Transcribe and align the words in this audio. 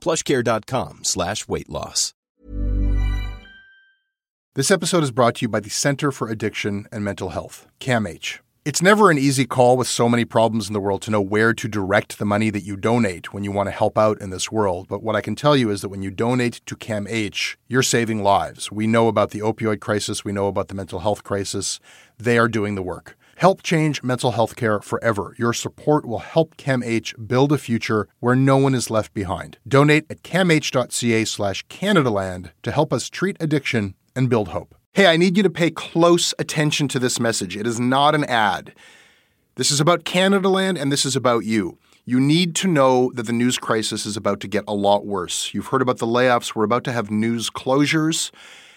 plushcare.com 0.00 1.04
slash 1.04 1.46
weight 1.46 1.68
loss. 1.68 2.14
This 4.56 4.72
episode 4.72 5.04
is 5.04 5.12
brought 5.12 5.36
to 5.36 5.42
you 5.42 5.48
by 5.48 5.60
the 5.60 5.70
Center 5.70 6.10
for 6.10 6.28
Addiction 6.28 6.88
and 6.90 7.04
Mental 7.04 7.28
Health, 7.28 7.68
CAMH. 7.78 8.40
It's 8.62 8.82
never 8.82 9.10
an 9.10 9.16
easy 9.16 9.46
call 9.46 9.76
with 9.76 9.86
so 9.86 10.08
many 10.08 10.24
problems 10.24 10.66
in 10.66 10.74
the 10.74 10.80
world 10.80 11.00
to 11.02 11.10
know 11.10 11.20
where 11.20 11.54
to 11.54 11.68
direct 11.68 12.18
the 12.18 12.26
money 12.26 12.50
that 12.50 12.64
you 12.64 12.76
donate 12.76 13.32
when 13.32 13.42
you 13.42 13.52
want 13.52 13.68
to 13.68 13.70
help 13.70 13.96
out 13.96 14.20
in 14.20 14.30
this 14.30 14.52
world. 14.52 14.88
But 14.88 15.02
what 15.02 15.16
I 15.16 15.22
can 15.22 15.34
tell 15.34 15.56
you 15.56 15.70
is 15.70 15.82
that 15.82 15.88
when 15.88 16.02
you 16.02 16.10
donate 16.10 16.60
to 16.66 16.76
CAMH, 16.76 17.56
you're 17.68 17.82
saving 17.82 18.22
lives. 18.22 18.70
We 18.70 18.86
know 18.86 19.08
about 19.08 19.30
the 19.30 19.38
opioid 19.38 19.80
crisis, 19.80 20.24
we 20.24 20.32
know 20.32 20.48
about 20.48 20.68
the 20.68 20.74
mental 20.74 20.98
health 20.98 21.22
crisis. 21.22 21.80
They 22.18 22.36
are 22.36 22.48
doing 22.48 22.74
the 22.74 22.82
work. 22.82 23.16
Help 23.40 23.62
change 23.62 24.02
mental 24.02 24.32
health 24.32 24.54
care 24.54 24.82
forever. 24.82 25.34
Your 25.38 25.54
support 25.54 26.04
will 26.04 26.18
help 26.18 26.58
CAMH 26.58 27.26
build 27.26 27.52
a 27.52 27.56
future 27.56 28.06
where 28.18 28.36
no 28.36 28.58
one 28.58 28.74
is 28.74 28.90
left 28.90 29.14
behind. 29.14 29.56
Donate 29.66 30.04
at 30.10 30.22
camh.ca 30.22 31.24
slash 31.24 31.66
Canadaland 31.68 32.50
to 32.62 32.70
help 32.70 32.92
us 32.92 33.08
treat 33.08 33.38
addiction 33.40 33.94
and 34.14 34.28
build 34.28 34.48
hope. 34.48 34.74
Hey, 34.92 35.06
I 35.06 35.16
need 35.16 35.38
you 35.38 35.42
to 35.42 35.48
pay 35.48 35.70
close 35.70 36.34
attention 36.38 36.86
to 36.88 36.98
this 36.98 37.18
message. 37.18 37.56
It 37.56 37.66
is 37.66 37.80
not 37.80 38.14
an 38.14 38.24
ad. 38.24 38.74
This 39.54 39.70
is 39.70 39.80
about 39.80 40.04
Canada 40.04 40.50
Land 40.50 40.76
and 40.76 40.92
this 40.92 41.06
is 41.06 41.16
about 41.16 41.46
you. 41.46 41.78
You 42.04 42.20
need 42.20 42.54
to 42.56 42.68
know 42.68 43.10
that 43.14 43.22
the 43.22 43.32
news 43.32 43.56
crisis 43.56 44.04
is 44.04 44.18
about 44.18 44.40
to 44.40 44.48
get 44.48 44.64
a 44.68 44.74
lot 44.74 45.06
worse. 45.06 45.54
You've 45.54 45.68
heard 45.68 45.80
about 45.80 45.96
the 45.96 46.06
layoffs. 46.06 46.54
We're 46.54 46.64
about 46.64 46.84
to 46.84 46.92
have 46.92 47.10
news 47.10 47.48
closures, 47.48 48.32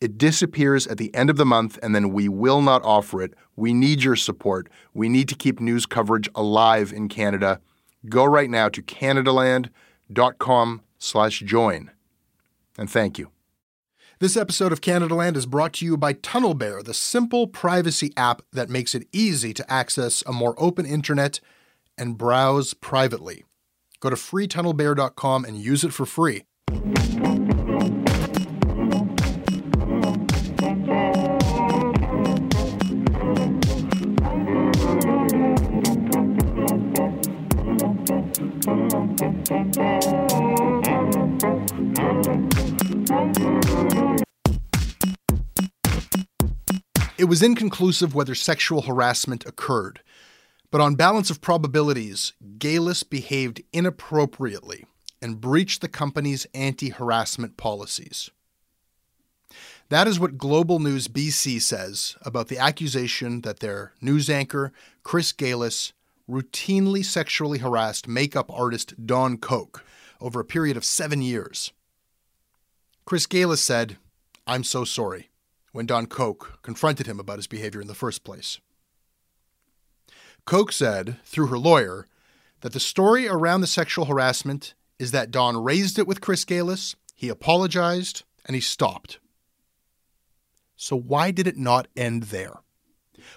It 0.00 0.18
disappears 0.18 0.86
at 0.86 0.98
the 0.98 1.14
end 1.14 1.30
of 1.30 1.36
the 1.36 1.46
month, 1.46 1.78
and 1.82 1.94
then 1.94 2.10
we 2.10 2.28
will 2.28 2.60
not 2.60 2.84
offer 2.84 3.22
it. 3.22 3.34
We 3.56 3.72
need 3.72 4.02
your 4.02 4.16
support. 4.16 4.68
We 4.92 5.08
need 5.08 5.28
to 5.28 5.34
keep 5.34 5.60
news 5.60 5.86
coverage 5.86 6.28
alive 6.34 6.92
in 6.92 7.08
Canada. 7.08 7.60
Go 8.08 8.24
right 8.24 8.50
now 8.50 8.68
to 8.68 8.82
canadaland.com 8.82 10.82
slash 10.98 11.40
join. 11.40 11.90
And 12.78 12.90
thank 12.90 13.18
you. 13.18 13.30
This 14.18 14.36
episode 14.36 14.72
of 14.72 14.80
Canada 14.80 15.14
Land 15.14 15.36
is 15.36 15.44
brought 15.44 15.74
to 15.74 15.84
you 15.84 15.96
by 15.96 16.14
TunnelBear, 16.14 16.84
the 16.84 16.94
simple 16.94 17.46
privacy 17.46 18.12
app 18.16 18.42
that 18.52 18.70
makes 18.70 18.94
it 18.94 19.06
easy 19.12 19.52
to 19.52 19.70
access 19.70 20.22
a 20.26 20.32
more 20.32 20.54
open 20.56 20.86
internet 20.86 21.40
and 21.98 22.16
browse 22.16 22.72
privately. 22.72 23.44
Go 24.00 24.10
to 24.10 24.16
freetunnelbear.com 24.16 25.44
and 25.44 25.58
use 25.58 25.84
it 25.84 25.92
for 25.92 26.06
free. 26.06 26.44
It 47.18 47.24
was 47.24 47.42
inconclusive 47.42 48.14
whether 48.14 48.34
sexual 48.34 48.82
harassment 48.82 49.46
occurred, 49.46 50.00
but 50.70 50.82
on 50.82 50.96
balance 50.96 51.30
of 51.30 51.40
probabilities, 51.40 52.34
Gailus 52.58 53.08
behaved 53.08 53.62
inappropriately 53.72 54.84
and 55.22 55.40
breached 55.40 55.80
the 55.80 55.88
company's 55.88 56.46
anti 56.52 56.90
harassment 56.90 57.56
policies. 57.56 58.30
That 59.88 60.06
is 60.06 60.20
what 60.20 60.36
Global 60.36 60.78
News 60.78 61.08
BC 61.08 61.62
says 61.62 62.16
about 62.22 62.48
the 62.48 62.58
accusation 62.58 63.40
that 63.42 63.60
their 63.60 63.92
news 64.00 64.28
anchor, 64.28 64.72
Chris 65.02 65.32
Gailus, 65.32 65.92
routinely 66.28 67.04
sexually 67.04 67.58
harassed 67.58 68.08
makeup 68.08 68.50
artist 68.52 69.06
Don 69.06 69.38
Koch 69.38 69.82
over 70.20 70.40
a 70.40 70.44
period 70.44 70.76
of 70.76 70.84
seven 70.84 71.22
years. 71.22 71.72
Chris 73.06 73.26
Gailus 73.26 73.62
said, 73.62 73.96
I'm 74.46 74.64
so 74.64 74.84
sorry, 74.84 75.30
when 75.76 75.84
Don 75.84 76.06
Koch 76.06 76.58
confronted 76.62 77.06
him 77.06 77.20
about 77.20 77.36
his 77.36 77.46
behavior 77.46 77.82
in 77.82 77.86
the 77.86 77.94
first 77.94 78.24
place. 78.24 78.60
Koch 80.46 80.72
said, 80.72 81.18
through 81.22 81.48
her 81.48 81.58
lawyer, 81.58 82.06
that 82.62 82.72
the 82.72 82.80
story 82.80 83.28
around 83.28 83.60
the 83.60 83.66
sexual 83.66 84.06
harassment 84.06 84.72
is 84.98 85.10
that 85.10 85.30
Don 85.30 85.62
raised 85.62 85.98
it 85.98 86.06
with 86.06 86.22
Chris 86.22 86.46
Gailus, 86.46 86.94
he 87.14 87.28
apologized, 87.28 88.22
and 88.46 88.54
he 88.54 88.60
stopped. 88.62 89.18
So, 90.76 90.96
why 90.96 91.30
did 91.30 91.46
it 91.46 91.58
not 91.58 91.88
end 91.94 92.24
there? 92.24 92.60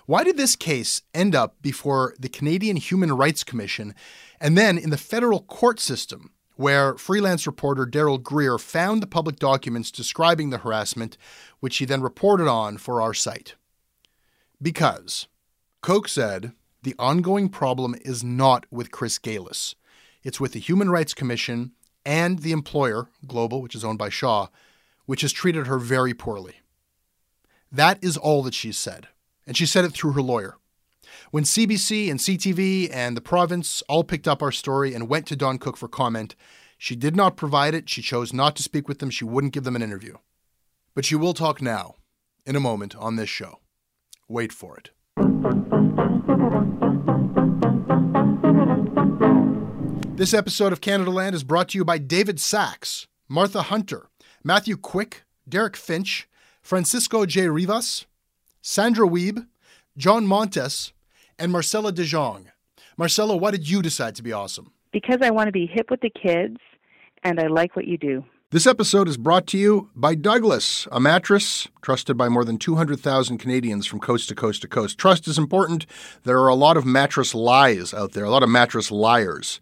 Why 0.06 0.24
did 0.24 0.38
this 0.38 0.56
case 0.56 1.02
end 1.14 1.36
up 1.36 1.62
before 1.62 2.16
the 2.18 2.30
Canadian 2.30 2.78
Human 2.78 3.12
Rights 3.12 3.44
Commission 3.44 3.94
and 4.40 4.58
then 4.58 4.78
in 4.78 4.92
the 4.92 4.98
federal 4.98 5.42
court 5.42 5.82
system, 5.82 6.32
where 6.60 6.98
freelance 6.98 7.48
reporter 7.48 7.86
Darryl 7.86 8.22
Greer 8.22 8.58
found 8.58 9.02
the 9.02 9.08
public 9.08 9.40
documents 9.40 9.92
describing 9.92 10.50
the 10.50 10.58
harassment, 10.58 11.18
which 11.62 11.78
he 11.78 11.86
then 11.86 12.02
reported 12.02 12.50
on 12.50 12.78
for 12.78 13.02
our 13.02 13.14
site? 13.14 13.56
Because 14.62 15.30
Koch 15.82 16.10
said 16.10 16.52
the 16.84 16.96
ongoing 17.00 17.48
problem 17.48 17.96
is 18.02 18.26
not 18.26 18.66
with 18.70 18.92
Chris 18.92 19.18
Gailus. 19.18 19.76
It's 20.22 20.42
with 20.42 20.52
the 20.52 20.60
Human 20.60 20.90
Rights 20.90 21.14
Commission 21.14 21.72
and 22.06 22.40
the 22.40 22.52
employer, 22.52 23.08
Global, 23.26 23.62
which 23.62 23.74
is 23.74 23.86
owned 23.86 23.98
by 23.98 24.10
Shaw, 24.10 24.48
which 25.06 25.22
has 25.22 25.32
treated 25.32 25.68
her 25.68 25.80
very 25.80 26.14
poorly. 26.14 26.56
That 27.72 28.04
is 28.04 28.18
all 28.18 28.44
that 28.44 28.54
she 28.54 28.74
said, 28.74 29.08
and 29.48 29.56
she 29.56 29.66
said 29.66 29.86
it 29.86 29.94
through 29.94 30.12
her 30.12 30.22
lawyer. 30.22 30.58
When 31.32 31.44
CBC 31.44 32.10
and 32.10 32.20
CTV 32.20 32.90
and 32.92 33.16
the 33.16 33.22
province 33.22 33.84
all 33.88 34.04
picked 34.04 34.28
up 34.28 34.42
our 34.42 34.52
story 34.52 34.96
and 34.96 35.08
went 35.08 35.28
to 35.28 35.36
Don 35.36 35.60
Koch 35.60 35.78
for 35.78 35.88
comment, 35.88 36.36
she 36.76 36.96
did 36.96 37.16
not 37.16 37.38
provide 37.38 37.76
it. 37.76 37.88
She 37.88 38.02
chose 38.02 38.34
not 38.34 38.56
to 38.56 38.64
speak 38.64 38.88
with 38.88 38.98
them. 38.98 39.12
She 39.12 39.26
wouldn't 39.26 39.54
give 39.54 39.64
them 39.64 39.76
an 39.76 39.84
interview. 39.84 40.16
But 40.96 41.06
she 41.06 41.16
will 41.16 41.36
talk 41.36 41.62
now, 41.62 41.98
in 42.48 42.56
a 42.56 42.60
moment, 42.60 42.96
on 42.96 43.16
this 43.16 43.30
show. 43.30 43.60
Wait 44.28 44.52
for 44.52 44.76
it. 44.78 44.90
This 50.18 50.34
episode 50.34 50.74
of 50.74 50.82
Canada 50.82 51.12
Land 51.12 51.36
is 51.36 51.44
brought 51.44 51.70
to 51.70 51.78
you 51.78 51.86
by 51.86 52.00
David 52.00 52.40
Sachs, 52.40 53.06
Martha 53.28 53.62
Hunter, 53.62 54.10
Matthew 54.44 54.78
Quick, 54.78 55.26
Derek 55.48 55.78
Finch, 55.78 56.28
Francisco 56.64 57.28
J. 57.28 57.50
Rivas, 57.50 58.08
Sandra 58.64 59.08
Weeb, 59.08 59.46
John 59.96 60.26
Montes, 60.26 60.92
and 61.40 61.52
Marcella 61.52 61.92
DeJong. 61.92 62.48
Marcella, 62.98 63.36
why 63.36 63.52
did 63.52 63.70
you 63.70 63.82
decide 63.82 64.16
to 64.16 64.24
be 64.24 64.34
awesome? 64.34 64.72
Because 64.92 65.20
I 65.22 65.32
want 65.32 65.48
to 65.48 65.52
be 65.52 65.66
hip 65.66 65.90
with 65.90 66.02
the 66.02 66.10
kids 66.10 66.58
and 67.24 67.40
I 67.40 67.48
like 67.48 67.76
what 67.76 67.88
you 67.88 67.98
do. 67.98 68.26
This 68.52 68.66
episode 68.66 69.08
is 69.08 69.16
brought 69.16 69.46
to 69.48 69.60
you 69.60 69.90
by 69.96 70.16
Douglas, 70.16 70.88
a 70.92 71.00
mattress 71.00 71.68
trusted 71.84 72.18
by 72.18 72.30
more 72.30 72.44
than 72.44 72.58
200,000 72.58 73.38
Canadians 73.38 73.86
from 73.86 74.00
coast 74.00 74.28
to 74.30 74.36
coast 74.36 74.64
to 74.64 74.68
coast. 74.68 74.98
Trust 74.98 75.28
is 75.28 75.38
important. 75.38 75.86
There 76.24 76.40
are 76.40 76.48
a 76.48 76.56
lot 76.56 76.76
of 76.76 76.84
mattress 76.84 77.36
lies 77.36 77.94
out 77.94 78.14
there, 78.14 78.24
a 78.24 78.32
lot 78.32 78.42
of 78.42 78.50
mattress 78.50 78.90
liars. 78.90 79.62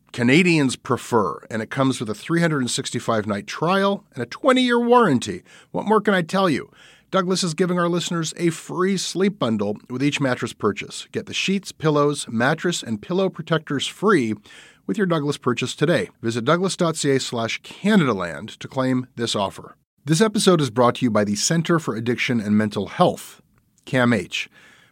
Canadians 0.11 0.75
prefer, 0.75 1.39
and 1.49 1.61
it 1.61 1.69
comes 1.69 1.99
with 1.99 2.09
a 2.09 2.13
365 2.13 3.27
night 3.27 3.47
trial 3.47 4.03
and 4.13 4.21
a 4.21 4.25
20 4.25 4.61
year 4.61 4.79
warranty. 4.79 5.41
What 5.71 5.85
more 5.85 6.01
can 6.01 6.13
I 6.13 6.21
tell 6.21 6.49
you? 6.49 6.69
Douglas 7.11 7.43
is 7.43 7.53
giving 7.53 7.79
our 7.79 7.89
listeners 7.89 8.33
a 8.37 8.49
free 8.49 8.97
sleep 8.97 9.39
bundle 9.39 9.77
with 9.89 10.03
each 10.03 10.21
mattress 10.21 10.53
purchase. 10.53 11.07
Get 11.11 11.25
the 11.25 11.33
sheets, 11.33 11.71
pillows, 11.71 12.25
mattress, 12.29 12.83
and 12.83 13.01
pillow 13.01 13.29
protectors 13.29 13.87
free 13.87 14.33
with 14.87 14.97
your 14.97 15.07
Douglas 15.07 15.37
purchase 15.37 15.75
today. 15.75 16.09
Visit 16.21 16.45
douglas.ca 16.45 17.19
slash 17.19 17.61
Canadaland 17.61 18.57
to 18.57 18.67
claim 18.67 19.07
this 19.15 19.35
offer. 19.35 19.75
This 20.03 20.21
episode 20.21 20.61
is 20.61 20.69
brought 20.69 20.95
to 20.95 21.05
you 21.05 21.11
by 21.11 21.23
the 21.23 21.35
Center 21.35 21.79
for 21.79 21.95
Addiction 21.95 22.41
and 22.41 22.57
Mental 22.57 22.87
Health, 22.87 23.41
CAMH. 23.85 24.47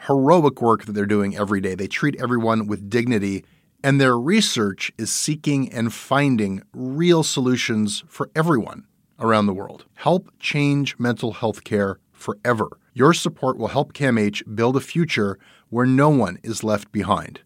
heroic 0.00 0.62
work 0.62 0.84
that 0.84 0.92
they're 0.92 1.06
doing 1.06 1.36
every 1.36 1.60
day. 1.60 1.74
They 1.74 1.88
treat 1.88 2.20
everyone 2.20 2.66
with 2.66 2.88
dignity, 2.88 3.44
and 3.82 4.00
their 4.00 4.18
research 4.18 4.92
is 4.98 5.10
seeking 5.10 5.72
and 5.72 5.92
finding 5.92 6.62
real 6.72 7.22
solutions 7.22 8.04
for 8.08 8.30
everyone 8.34 8.86
around 9.18 9.46
the 9.46 9.54
world. 9.54 9.84
Help 9.94 10.30
change 10.38 10.98
mental 10.98 11.32
health 11.32 11.64
care 11.64 11.98
forever. 12.12 12.78
Your 12.94 13.12
support 13.12 13.58
will 13.58 13.68
help 13.68 13.92
CAMH 13.92 14.54
build 14.54 14.76
a 14.76 14.80
future 14.80 15.38
where 15.68 15.86
no 15.86 16.08
one 16.08 16.38
is 16.42 16.64
left 16.64 16.90
behind. 16.92 17.40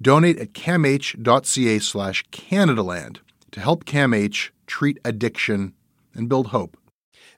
Donate 0.00 0.38
at 0.38 0.52
camh.ca 0.52 1.78
slash 1.78 2.24
Canadaland 2.30 3.18
to 3.50 3.60
help 3.60 3.84
CAMH 3.84 4.50
treat 4.66 4.98
addiction 5.04 5.74
and 6.14 6.28
build 6.28 6.48
hope. 6.48 6.76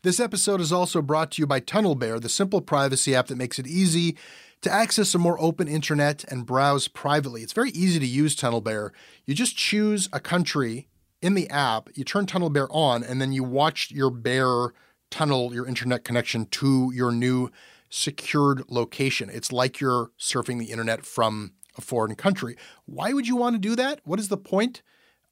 This 0.03 0.19
episode 0.19 0.61
is 0.61 0.73
also 0.73 1.03
brought 1.03 1.33
to 1.33 1.43
you 1.43 1.47
by 1.47 1.61
TunnelBear, 1.61 2.21
the 2.21 2.29
simple 2.29 2.61
privacy 2.61 3.15
app 3.15 3.27
that 3.27 3.37
makes 3.37 3.59
it 3.59 3.67
easy 3.67 4.17
to 4.63 4.71
access 4.71 5.15
a 5.15 5.19
more 5.19 5.41
open 5.41 5.69
internet 5.69 6.25
and 6.25 6.47
browse 6.47 6.89
privately. 6.89 7.43
It's 7.43 7.53
very 7.53 7.71
easy 7.71 7.99
to 7.99 8.07
use 8.07 8.37
TunnelBear. 8.37 8.91
You 9.25 9.35
just 9.35 9.57
choose 9.57 10.09
a 10.13 10.21
country 10.21 10.89
in 11.23 11.35
the 11.35 11.49
app, 11.51 11.89
you 11.95 12.05
turn 12.05 12.27
TunnelBear 12.27 12.69
on, 12.71 13.05
and 13.05 13.21
then 13.21 13.33
you 13.33 13.45
watch 13.45 13.91
your 13.91 14.11
bear 14.11 14.73
tunnel 15.11 15.53
your 15.53 15.67
internet 15.67 16.05
connection 16.05 16.47
to 16.47 16.93
your 16.95 17.11
new 17.11 17.51
secured 17.89 18.63
location. 18.71 19.29
It's 19.31 19.53
like 19.53 19.81
you're 19.81 20.13
surfing 20.19 20.59
the 20.59 20.71
internet 20.71 21.05
from 21.05 21.53
a 21.77 21.81
foreign 21.81 22.15
country. 22.15 22.57
Why 22.87 23.13
would 23.13 23.27
you 23.27 23.37
want 23.37 23.55
to 23.55 23.59
do 23.61 23.77
that? 23.77 24.01
What 24.05 24.21
is 24.21 24.29
the 24.29 24.37
point 24.37 24.83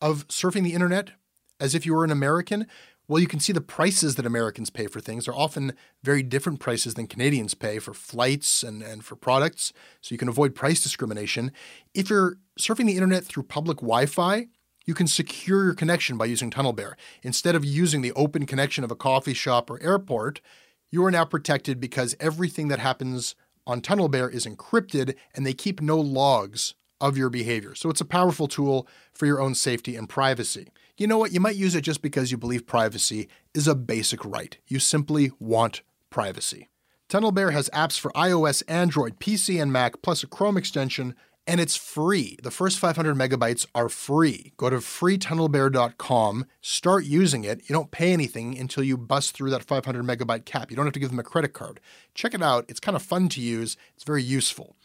of 0.00 0.26
surfing 0.28 0.64
the 0.64 0.74
internet 0.74 1.12
as 1.60 1.74
if 1.74 1.86
you 1.86 1.94
were 1.94 2.04
an 2.04 2.10
American? 2.10 2.66
Well, 3.08 3.20
you 3.20 3.26
can 3.26 3.40
see 3.40 3.54
the 3.54 3.62
prices 3.62 4.16
that 4.16 4.26
Americans 4.26 4.68
pay 4.68 4.86
for 4.86 5.00
things. 5.00 5.24
They're 5.24 5.34
often 5.34 5.72
very 6.04 6.22
different 6.22 6.60
prices 6.60 6.92
than 6.92 7.06
Canadians 7.06 7.54
pay 7.54 7.78
for 7.78 7.94
flights 7.94 8.62
and, 8.62 8.82
and 8.82 9.02
for 9.02 9.16
products, 9.16 9.72
so 10.02 10.12
you 10.12 10.18
can 10.18 10.28
avoid 10.28 10.54
price 10.54 10.82
discrimination. 10.82 11.50
If 11.94 12.10
you're 12.10 12.36
surfing 12.60 12.84
the 12.84 12.96
internet 12.96 13.24
through 13.24 13.44
public 13.44 13.78
Wi 13.78 14.04
Fi, 14.04 14.48
you 14.84 14.92
can 14.92 15.06
secure 15.06 15.64
your 15.64 15.74
connection 15.74 16.18
by 16.18 16.26
using 16.26 16.50
TunnelBear. 16.50 16.94
Instead 17.22 17.54
of 17.54 17.64
using 17.64 18.02
the 18.02 18.12
open 18.12 18.44
connection 18.44 18.84
of 18.84 18.90
a 18.90 18.96
coffee 18.96 19.34
shop 19.34 19.70
or 19.70 19.82
airport, 19.82 20.42
you 20.90 21.02
are 21.04 21.10
now 21.10 21.24
protected 21.24 21.80
because 21.80 22.14
everything 22.20 22.68
that 22.68 22.78
happens 22.78 23.34
on 23.66 23.80
TunnelBear 23.80 24.32
is 24.32 24.46
encrypted 24.46 25.14
and 25.34 25.46
they 25.46 25.54
keep 25.54 25.80
no 25.80 25.98
logs 25.98 26.74
of 27.00 27.16
your 27.16 27.30
behavior. 27.30 27.74
So 27.74 27.90
it's 27.90 28.00
a 28.00 28.06
powerful 28.06 28.48
tool 28.48 28.88
for 29.12 29.26
your 29.26 29.40
own 29.40 29.54
safety 29.54 29.94
and 29.96 30.08
privacy. 30.08 30.68
You 30.98 31.06
know 31.06 31.16
what? 31.16 31.32
You 31.32 31.40
might 31.40 31.56
use 31.56 31.74
it 31.74 31.82
just 31.82 32.02
because 32.02 32.30
you 32.30 32.36
believe 32.36 32.66
privacy 32.66 33.28
is 33.54 33.68
a 33.68 33.74
basic 33.74 34.24
right. 34.24 34.58
You 34.66 34.80
simply 34.80 35.30
want 35.38 35.82
privacy. 36.10 36.68
TunnelBear 37.08 37.52
has 37.52 37.70
apps 37.70 37.98
for 37.98 38.10
iOS, 38.12 38.62
Android, 38.68 39.18
PC, 39.18 39.62
and 39.62 39.72
Mac, 39.72 40.02
plus 40.02 40.22
a 40.22 40.26
Chrome 40.26 40.56
extension 40.56 41.14
and 41.48 41.60
it's 41.60 41.76
free. 41.76 42.36
The 42.42 42.50
first 42.50 42.78
500 42.78 43.16
megabytes 43.16 43.64
are 43.74 43.88
free. 43.88 44.52
Go 44.58 44.68
to 44.68 44.76
freetunnelbear.com, 44.76 46.44
start 46.60 47.04
using 47.06 47.42
it. 47.42 47.62
You 47.66 47.72
don't 47.72 47.90
pay 47.90 48.12
anything 48.12 48.58
until 48.58 48.84
you 48.84 48.98
bust 48.98 49.34
through 49.34 49.48
that 49.50 49.64
500 49.64 50.04
megabyte 50.04 50.44
cap. 50.44 50.70
You 50.70 50.76
don't 50.76 50.84
have 50.84 50.92
to 50.92 51.00
give 51.00 51.08
them 51.08 51.18
a 51.18 51.24
credit 51.24 51.54
card. 51.54 51.80
Check 52.12 52.34
it 52.34 52.42
out. 52.42 52.66
It's 52.68 52.80
kind 52.80 52.94
of 52.94 53.02
fun 53.02 53.30
to 53.30 53.40
use, 53.40 53.78
it's 53.94 54.04
very 54.04 54.22
useful. 54.22 54.76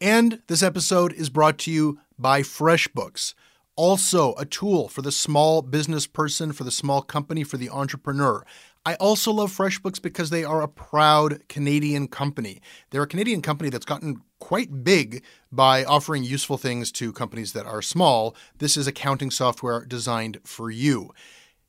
And 0.00 0.42
this 0.48 0.62
episode 0.62 1.12
is 1.12 1.30
brought 1.30 1.56
to 1.58 1.70
you 1.70 2.00
by 2.18 2.42
FreshBooks. 2.42 3.34
Also, 3.78 4.34
a 4.34 4.44
tool 4.44 4.88
for 4.88 5.02
the 5.02 5.12
small 5.12 5.62
business 5.62 6.04
person, 6.04 6.52
for 6.52 6.64
the 6.64 6.70
small 6.72 7.00
company, 7.00 7.44
for 7.44 7.58
the 7.58 7.70
entrepreneur. 7.70 8.44
I 8.84 8.96
also 8.96 9.30
love 9.30 9.56
FreshBooks 9.56 10.02
because 10.02 10.30
they 10.30 10.42
are 10.42 10.62
a 10.62 10.66
proud 10.66 11.46
Canadian 11.48 12.08
company. 12.08 12.60
They're 12.90 13.04
a 13.04 13.06
Canadian 13.06 13.40
company 13.40 13.70
that's 13.70 13.86
gotten 13.86 14.22
quite 14.40 14.82
big 14.82 15.22
by 15.52 15.84
offering 15.84 16.24
useful 16.24 16.58
things 16.58 16.90
to 16.90 17.12
companies 17.12 17.52
that 17.52 17.66
are 17.66 17.80
small. 17.80 18.34
This 18.58 18.76
is 18.76 18.88
accounting 18.88 19.30
software 19.30 19.84
designed 19.84 20.40
for 20.42 20.72
you. 20.72 21.12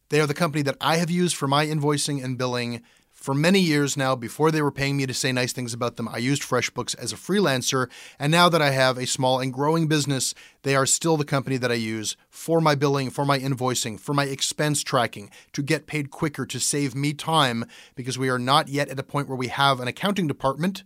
They 0.09 0.19
are 0.19 0.25
the 0.25 0.33
company 0.33 0.63
that 0.63 0.77
I 0.81 0.97
have 0.97 1.11
used 1.11 1.35
for 1.35 1.47
my 1.47 1.67
invoicing 1.67 2.23
and 2.23 2.39
billing 2.39 2.81
for 3.19 3.35
many 3.35 3.59
years 3.59 3.97
now, 3.97 4.15
before 4.15 4.49
they 4.49 4.61
were 4.61 4.71
paying 4.71 4.95
me 4.95 5.05
to 5.05 5.13
say 5.13 5.33
nice 5.33 5.51
things 5.51 5.73
about 5.73 5.97
them, 5.97 6.07
I 6.07 6.19
used 6.19 6.41
FreshBooks 6.41 6.97
as 6.97 7.11
a 7.11 7.17
freelancer. 7.17 7.89
And 8.17 8.31
now 8.31 8.47
that 8.47 8.61
I 8.61 8.69
have 8.71 8.97
a 8.97 9.05
small 9.05 9.39
and 9.39 9.51
growing 9.51 9.88
business, 9.88 10.33
they 10.63 10.73
are 10.73 10.85
still 10.85 11.17
the 11.17 11.25
company 11.25 11.57
that 11.57 11.71
I 11.71 11.75
use 11.75 12.15
for 12.29 12.61
my 12.61 12.75
billing, 12.75 13.09
for 13.09 13.25
my 13.25 13.38
invoicing, 13.38 13.99
for 13.99 14.13
my 14.13 14.23
expense 14.23 14.83
tracking, 14.83 15.29
to 15.51 15.61
get 15.61 15.85
paid 15.85 16.11
quicker, 16.11 16.45
to 16.45 16.61
save 16.61 16.95
me 16.95 17.13
time, 17.13 17.65
because 17.93 18.17
we 18.17 18.29
are 18.29 18.39
not 18.39 18.69
yet 18.69 18.88
at 18.88 18.99
a 18.99 19.03
point 19.03 19.27
where 19.27 19.35
we 19.35 19.49
have 19.49 19.81
an 19.81 19.89
accounting 19.89 20.27
department. 20.27 20.83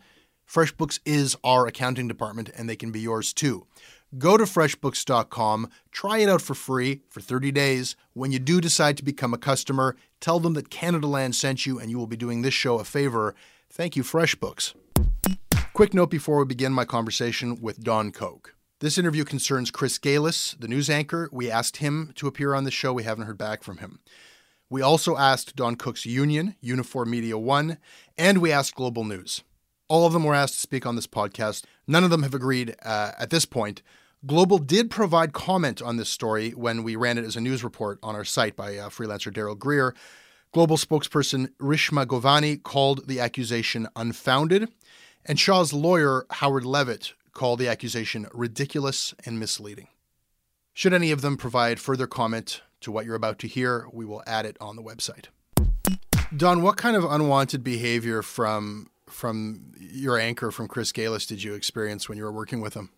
FreshBooks 0.49 0.99
is 1.05 1.37
our 1.43 1.67
accounting 1.67 2.07
department, 2.07 2.49
and 2.57 2.67
they 2.67 2.75
can 2.75 2.91
be 2.91 2.99
yours 2.99 3.31
too. 3.31 3.67
Go 4.17 4.37
to 4.37 4.43
freshbooks.com, 4.43 5.69
try 5.91 6.19
it 6.19 6.29
out 6.29 6.41
for 6.41 6.53
free 6.53 7.01
for 7.09 7.19
30 7.19 7.51
days. 7.51 7.95
When 8.13 8.31
you 8.31 8.37
do 8.37 8.61
decide 8.61 8.95
to 8.97 9.03
become 9.03 9.33
a 9.33 9.39
customer, 9.39 9.95
tell 10.23 10.39
them 10.39 10.53
that 10.53 10.69
Canada 10.69 11.05
Land 11.05 11.35
sent 11.35 11.65
you 11.65 11.77
and 11.77 11.91
you 11.91 11.99
will 11.99 12.07
be 12.07 12.15
doing 12.15 12.41
this 12.41 12.53
show 12.53 12.79
a 12.79 12.85
favor. 12.85 13.35
Thank 13.69 13.97
you, 13.97 14.03
FreshBooks. 14.03 14.73
Quick 15.73 15.93
note 15.93 16.09
before 16.09 16.39
we 16.39 16.45
begin 16.45 16.71
my 16.71 16.85
conversation 16.85 17.61
with 17.61 17.83
Don 17.83 18.11
Koch. 18.11 18.55
This 18.79 18.97
interview 18.97 19.25
concerns 19.25 19.69
Chris 19.69 19.99
Gailus, 19.99 20.57
the 20.57 20.69
news 20.69 20.89
anchor. 20.89 21.27
We 21.33 21.51
asked 21.51 21.77
him 21.77 22.13
to 22.15 22.27
appear 22.27 22.53
on 22.53 22.63
the 22.63 22.71
show. 22.71 22.93
We 22.93 23.03
haven't 23.03 23.25
heard 23.25 23.37
back 23.37 23.63
from 23.63 23.79
him. 23.79 23.99
We 24.69 24.81
also 24.81 25.17
asked 25.17 25.57
Don 25.57 25.75
Koch's 25.75 26.05
union, 26.05 26.55
Unifor 26.63 27.05
Media 27.05 27.37
One, 27.37 27.77
and 28.17 28.37
we 28.37 28.51
asked 28.51 28.75
Global 28.75 29.03
News. 29.03 29.43
All 29.89 30.05
of 30.05 30.13
them 30.13 30.23
were 30.23 30.33
asked 30.33 30.53
to 30.53 30.59
speak 30.61 30.85
on 30.85 30.95
this 30.95 31.07
podcast. 31.07 31.65
None 31.85 32.05
of 32.05 32.09
them 32.11 32.23
have 32.23 32.33
agreed 32.33 32.75
uh, 32.83 33.11
at 33.19 33.29
this 33.29 33.45
point, 33.45 33.81
Global 34.25 34.57
did 34.57 34.89
provide 34.89 35.33
comment 35.33 35.81
on 35.81 35.97
this 35.97 36.07
story 36.07 36.51
when 36.51 36.83
we 36.83 36.95
ran 36.95 37.17
it 37.17 37.25
as 37.25 37.35
a 37.35 37.41
news 37.41 37.61
report 37.61 37.99
on 38.01 38.15
our 38.15 38.23
site 38.23 38.55
by 38.55 38.77
uh, 38.77 38.87
freelancer 38.87 39.33
Darryl 39.33 39.57
Greer. 39.57 39.93
Global 40.53 40.77
spokesperson 40.77 41.49
Rishma 41.59 42.05
Govani 42.05 42.61
called 42.63 43.05
the 43.07 43.19
accusation 43.19 43.85
unfounded, 43.97 44.69
and 45.25 45.37
Shaw's 45.37 45.73
lawyer 45.73 46.25
Howard 46.29 46.63
Levitt 46.63 47.13
called 47.33 47.59
the 47.59 47.67
accusation 47.67 48.27
ridiculous 48.33 49.13
and 49.25 49.41
misleading. 49.41 49.89
Should 50.71 50.93
any 50.93 51.11
of 51.11 51.19
them 51.19 51.35
provide 51.35 51.81
further 51.81 52.07
comment 52.07 52.61
to 52.79 52.93
what 52.93 53.05
you're 53.05 53.15
about 53.15 53.39
to 53.39 53.47
hear, 53.47 53.87
we 53.91 54.05
will 54.05 54.23
add 54.25 54.45
it 54.45 54.55
on 54.61 54.77
the 54.77 54.83
website. 54.83 55.25
Don, 56.35 56.61
what 56.61 56.77
kind 56.77 56.95
of 56.95 57.03
unwanted 57.03 57.61
behavior 57.61 58.21
from 58.21 58.89
from 59.05 59.73
your 59.77 60.17
anchor 60.17 60.49
from 60.49 60.69
Chris 60.69 60.93
Gailus 60.93 61.27
did 61.27 61.43
you 61.43 61.53
experience 61.55 62.07
when 62.07 62.17
you 62.17 62.23
were 62.23 62.31
working 62.31 62.61
with 62.61 62.73
him? 62.73 62.89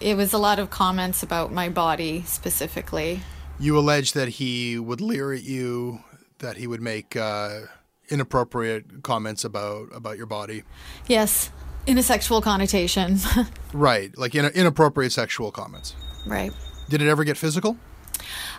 It 0.00 0.16
was 0.16 0.32
a 0.32 0.38
lot 0.38 0.58
of 0.58 0.70
comments 0.70 1.22
about 1.22 1.52
my 1.52 1.68
body 1.68 2.22
specifically. 2.22 3.20
You 3.58 3.78
allege 3.78 4.12
that 4.12 4.28
he 4.28 4.78
would 4.78 5.00
leer 5.00 5.32
at 5.32 5.44
you, 5.44 6.00
that 6.38 6.56
he 6.56 6.66
would 6.66 6.80
make 6.80 7.16
uh, 7.16 7.60
inappropriate 8.08 9.02
comments 9.02 9.44
about 9.44 9.88
about 9.94 10.16
your 10.16 10.26
body. 10.26 10.64
Yes, 11.06 11.50
in 11.86 11.98
a 11.98 12.02
sexual 12.02 12.40
connotation. 12.40 13.18
right, 13.72 14.16
like 14.18 14.34
in 14.34 14.46
inappropriate 14.46 15.12
sexual 15.12 15.50
comments. 15.50 15.94
Right. 16.26 16.52
Did 16.88 17.00
it 17.00 17.08
ever 17.08 17.24
get 17.24 17.36
physical? 17.36 17.76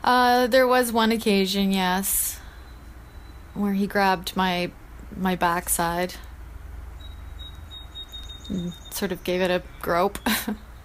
Uh, 0.03 0.47
there 0.47 0.67
was 0.67 0.91
one 0.91 1.11
occasion, 1.11 1.71
yes, 1.71 2.39
where 3.53 3.73
he 3.73 3.87
grabbed 3.87 4.35
my 4.35 4.71
my 5.15 5.35
backside 5.35 6.15
and 8.49 8.73
sort 8.91 9.11
of 9.11 9.23
gave 9.23 9.41
it 9.41 9.51
a 9.51 9.63
grope. 9.81 10.19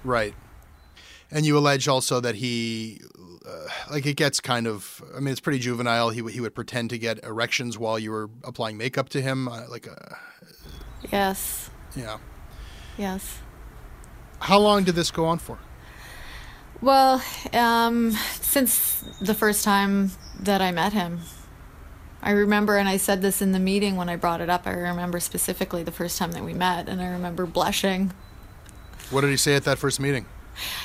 right. 0.04 0.34
And 1.30 1.46
you 1.46 1.56
allege 1.56 1.86
also 1.86 2.20
that 2.20 2.36
he, 2.36 3.00
uh, 3.46 3.68
like, 3.90 4.04
it 4.04 4.16
gets 4.16 4.40
kind 4.40 4.66
of. 4.66 5.02
I 5.16 5.20
mean, 5.20 5.30
it's 5.30 5.40
pretty 5.40 5.60
juvenile. 5.60 6.10
He 6.10 6.22
he 6.32 6.40
would 6.40 6.54
pretend 6.54 6.90
to 6.90 6.98
get 6.98 7.22
erections 7.24 7.78
while 7.78 7.98
you 7.98 8.10
were 8.10 8.30
applying 8.42 8.76
makeup 8.76 9.08
to 9.10 9.22
him, 9.22 9.46
uh, 9.46 9.62
like 9.68 9.86
a. 9.86 10.18
Yes. 11.12 11.70
Yeah. 11.94 12.18
Yes. 12.98 13.38
How 14.40 14.58
long 14.58 14.84
did 14.84 14.94
this 14.94 15.10
go 15.10 15.26
on 15.26 15.38
for? 15.38 15.58
Well, 16.80 17.22
um, 17.52 18.12
since 18.40 19.04
the 19.20 19.34
first 19.34 19.64
time 19.64 20.12
that 20.40 20.60
I 20.60 20.72
met 20.72 20.92
him. 20.92 21.20
I 22.22 22.32
remember, 22.32 22.76
and 22.76 22.88
I 22.88 22.98
said 22.98 23.22
this 23.22 23.40
in 23.40 23.52
the 23.52 23.58
meeting 23.58 23.96
when 23.96 24.10
I 24.10 24.16
brought 24.16 24.40
it 24.42 24.50
up, 24.50 24.66
I 24.66 24.72
remember 24.72 25.20
specifically 25.20 25.82
the 25.82 25.92
first 25.92 26.18
time 26.18 26.32
that 26.32 26.44
we 26.44 26.52
met, 26.52 26.88
and 26.88 27.00
I 27.00 27.08
remember 27.08 27.46
blushing. 27.46 28.12
What 29.10 29.22
did 29.22 29.30
he 29.30 29.36
say 29.36 29.56
at 29.56 29.64
that 29.64 29.78
first 29.78 30.00
meeting? 30.00 30.26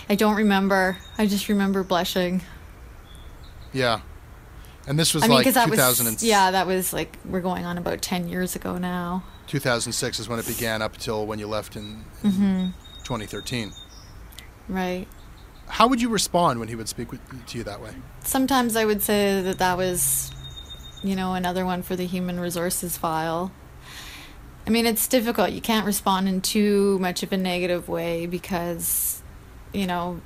I 0.10 0.16
don't 0.16 0.36
remember. 0.36 0.98
I 1.18 1.28
just 1.28 1.50
remember 1.50 1.84
blushing. 1.84 2.42
Yeah. 3.74 4.02
And 4.88 5.00
this 5.00 5.14
was 5.14 5.24
I 5.24 5.28
mean, 5.28 5.38
like 5.38 5.54
that 5.54 5.68
2000 5.68 6.06
was, 6.06 6.24
yeah, 6.24 6.52
that 6.52 6.68
was 6.68 6.94
like, 6.94 7.18
we're 7.26 7.42
going 7.42 7.66
on 7.66 7.78
about 7.78 8.02
10 8.02 8.30
years 8.30 8.56
ago 8.56 8.78
now. 8.78 9.24
2006 9.48 10.20
is 10.20 10.30
when 10.30 10.40
it 10.40 10.48
began 10.48 10.82
up 10.82 10.94
until 10.94 11.26
when 11.26 11.40
you 11.40 11.48
left 11.48 11.76
in, 11.76 12.04
in 12.24 12.32
mm-hmm. 12.32 12.66
2013. 13.04 13.74
Right. 14.68 15.08
How 15.68 15.88
would 15.88 16.02
you 16.02 16.10
respond 16.10 16.60
when 16.60 16.68
he 16.68 16.76
would 16.76 16.88
speak 16.88 17.12
with, 17.12 17.48
to 17.48 17.58
you 17.58 17.64
that 17.64 17.82
way? 17.82 17.92
Sometimes 18.24 18.76
I 18.76 18.86
would 18.86 19.02
say 19.02 19.42
that 19.42 19.58
that 19.58 19.78
was, 19.78 20.32
you 21.04 21.16
know, 21.16 21.34
another 21.34 21.66
one 21.66 21.82
for 21.82 21.96
the 21.96 22.06
human 22.06 22.40
resources 22.40 22.98
file. 22.98 23.52
I 24.68 24.72
mean, 24.72 24.86
it's 24.86 25.08
difficult. 25.08 25.52
You 25.52 25.62
can't 25.62 25.86
respond 25.86 26.28
in 26.28 26.42
too 26.42 26.98
much 27.00 27.22
of 27.22 27.32
a 27.32 27.38
negative 27.38 27.88
way 27.88 28.26
because, 28.26 29.22
you 29.74 29.86
know, 29.86 30.22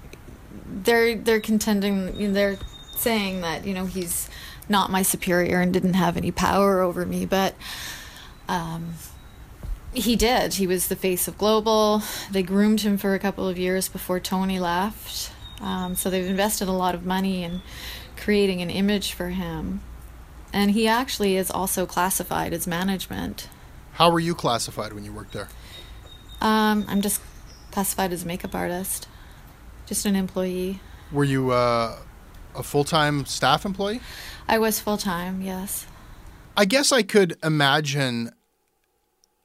they're 0.66 1.16
they're 1.16 1.42
contending, 1.42 2.34
they're 2.34 2.58
saying 2.96 3.42
that 3.42 3.66
you 3.66 3.74
know 3.74 3.86
he's 3.86 4.30
not 4.68 4.92
my 4.92 5.02
superior 5.02 5.62
and 5.62 5.74
didn't 5.74 5.96
have 5.96 6.16
any 6.16 6.32
power 6.32 6.82
over 6.82 7.06
me, 7.06 7.26
but 7.26 7.56
um, 8.48 8.94
he 9.94 10.16
did. 10.16 10.56
He 10.56 10.68
was 10.68 10.88
the 10.88 10.96
face 10.96 11.28
of 11.28 11.38
Global. 11.38 12.04
They 12.32 12.44
groomed 12.44 12.82
him 12.82 12.98
for 12.98 13.14
a 13.14 13.20
couple 13.20 13.48
of 13.48 13.58
years 13.58 13.90
before 13.90 14.20
Tony 14.20 14.60
left. 14.60 15.32
Um, 15.60 15.96
so 15.96 16.10
they've 16.10 16.26
invested 16.26 16.68
a 16.68 16.74
lot 16.74 16.96
of 16.96 17.06
money 17.06 17.44
in 17.44 17.62
creating 18.16 18.62
an 18.62 18.70
image 18.70 19.14
for 19.14 19.30
him. 19.30 19.82
And 20.54 20.72
he 20.72 20.88
actually 20.88 21.36
is 21.36 21.52
also 21.52 21.86
classified 21.86 22.54
as 22.54 22.68
management. 22.68 23.50
How 24.00 24.10
were 24.10 24.22
you 24.22 24.34
classified 24.34 24.94
when 24.94 25.04
you 25.04 25.12
worked 25.12 25.34
there? 25.34 25.50
Um, 26.40 26.86
I'm 26.88 27.02
just 27.02 27.22
classified 27.72 28.14
as 28.14 28.24
a 28.24 28.28
makeup 28.28 28.56
artist, 28.56 29.10
just 29.86 30.06
an 30.06 30.16
employee. 30.16 30.80
Were 31.12 31.26
you 31.26 31.52
uh, 31.52 31.98
a 32.56 32.64
full 32.64 32.86
time 32.86 33.26
staff 33.26 33.66
employee? 33.66 34.00
I 34.48 34.58
was 34.58 34.80
full 34.80 34.96
time, 34.96 35.42
yes. 35.42 35.86
I 36.56 36.64
guess 36.64 36.94
I 36.94 37.02
could 37.02 37.36
imagine 37.44 38.32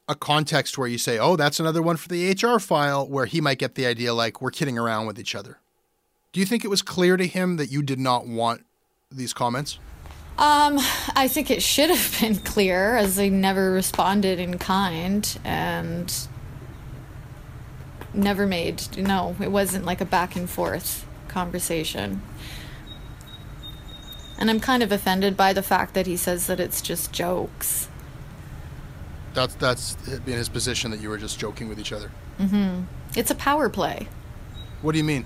a 0.09 0.15
context 0.15 0.79
where 0.79 0.87
you 0.87 0.99
say, 0.99 1.19
oh, 1.19 1.35
that's 1.35 1.59
another 1.59 1.83
one 1.83 1.97
for 1.97 2.07
the 2.07 2.31
HR 2.31 2.61
file, 2.61 3.09
where 3.09 3.27
he 3.27 3.41
might 3.41 3.59
get 3.59 3.75
the 3.75 3.87
idea 3.87 4.15
like 4.15 4.41
we're 4.41 4.53
kidding 4.53 4.79
around 4.79 5.07
with 5.07 5.19
each 5.19 5.35
other. 5.35 5.59
Do 6.33 6.39
you 6.39 6.47
think 6.47 6.65
it 6.65 6.69
was 6.69 6.81
clear 6.81 7.17
to 7.17 7.27
him 7.27 7.57
that 7.57 7.73
you 7.73 7.83
did 7.83 7.99
not 7.99 8.29
want 8.29 8.65
these 9.11 9.33
comments? 9.33 9.81
Um, 10.37 10.79
I 11.15 11.29
think 11.29 11.51
it 11.51 11.63
should 11.63 11.91
have 11.91 12.17
been 12.21 12.37
clear 12.37 12.97
as 12.97 13.17
they 13.17 13.31
never 13.31 13.71
responded 13.71 14.39
in 14.39 14.59
kind 14.59 15.39
and 15.45 16.13
never 18.13 18.47
made, 18.47 18.97
no, 18.97 19.37
it 19.41 19.51
wasn't 19.51 19.85
like 19.85 20.01
a 20.01 20.05
back 20.05 20.37
and 20.37 20.49
forth 20.49 21.07
conversation. 21.29 22.23
And 24.39 24.51
I'm 24.51 24.61
kind 24.61 24.83
of 24.83 24.91
offended 24.91 25.37
by 25.37 25.53
the 25.53 25.63
fact 25.63 25.95
that 25.95 26.07
he 26.07 26.17
says 26.17 26.47
that 26.49 26.59
it's 26.59 26.83
just 26.83 27.13
jokes. 27.13 27.89
That's 29.33 29.55
that's 29.55 29.95
been 29.95 30.37
his 30.37 30.49
position 30.49 30.91
that 30.93 31.01
you 31.01 31.09
were 31.09 31.19
just 31.19 31.39
joking 31.39 31.69
with 31.69 31.79
each 31.79 31.93
other. 31.93 32.11
Mm-hmm. 32.39 32.83
It's 33.17 33.31
a 33.31 33.35
power 33.35 33.69
play. 33.69 34.09
What 34.83 34.93
do 34.93 34.99
you 34.99 35.05
mean? 35.05 35.25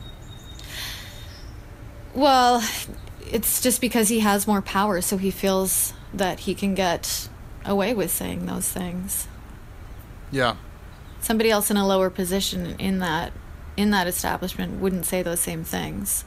Well, 2.15 2.63
it's 3.33 3.61
just 3.61 3.81
because 3.81 4.09
he 4.09 4.21
has 4.21 4.47
more 4.47 4.63
power, 4.63 5.01
so 5.01 5.17
he 5.17 5.31
feels 5.31 5.93
that 6.13 6.41
he 6.41 6.55
can 6.55 6.75
get 6.75 7.29
away 7.65 7.95
with 7.95 8.11
saying 8.11 8.47
those 8.47 8.69
things. 8.69 9.29
Yeah. 10.31 10.57
Somebody 11.21 11.51
else 11.51 11.71
in 11.71 11.77
a 11.77 11.87
lower 11.87 12.11
position 12.11 12.77
in 12.79 12.99
that 13.01 13.33
in 13.77 13.91
that 13.91 14.07
establishment 14.07 14.81
wouldn't 14.81 15.07
say 15.07 15.23
those 15.23 15.41
same 15.41 15.65
things. 15.65 16.25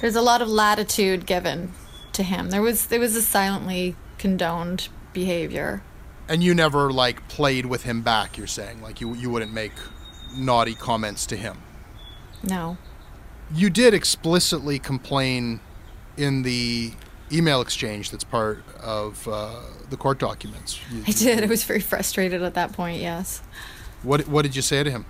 There's 0.00 0.16
a 0.16 0.22
lot 0.22 0.42
of 0.42 0.48
latitude 0.48 1.24
given 1.24 1.72
to 2.12 2.22
him. 2.22 2.50
There 2.50 2.62
was 2.62 2.86
there 2.86 3.00
was 3.00 3.16
a 3.16 3.22
silently 3.22 3.96
condoned 4.18 4.88
behavior. 5.12 5.82
And 6.28 6.42
you 6.42 6.54
never 6.54 6.90
like 6.90 7.28
played 7.28 7.66
with 7.66 7.82
him 7.84 8.02
back, 8.02 8.38
you're 8.38 8.46
saying? 8.46 8.82
Like 8.82 9.00
you 9.00 9.14
you 9.14 9.30
wouldn't 9.30 9.52
make 9.52 9.72
naughty 10.36 10.74
comments 10.74 11.26
to 11.26 11.36
him. 11.36 11.58
No. 12.42 12.76
You 13.54 13.70
did 13.70 13.94
explicitly 13.94 14.78
complain 14.78 15.60
in 16.16 16.42
the 16.42 16.92
email 17.32 17.60
exchange 17.60 18.10
that's 18.10 18.24
part 18.24 18.62
of 18.80 19.26
uh, 19.28 19.60
the 19.90 19.96
court 19.96 20.18
documents. 20.18 20.78
You, 20.90 21.04
I 21.06 21.10
did. 21.12 21.44
I 21.44 21.46
was 21.46 21.64
very 21.64 21.80
frustrated 21.80 22.42
at 22.42 22.54
that 22.54 22.72
point. 22.72 23.00
Yes. 23.00 23.42
What 24.02 24.28
What 24.28 24.42
did 24.42 24.56
you 24.56 24.62
say 24.62 24.82
to 24.82 24.90
him? 24.90 25.06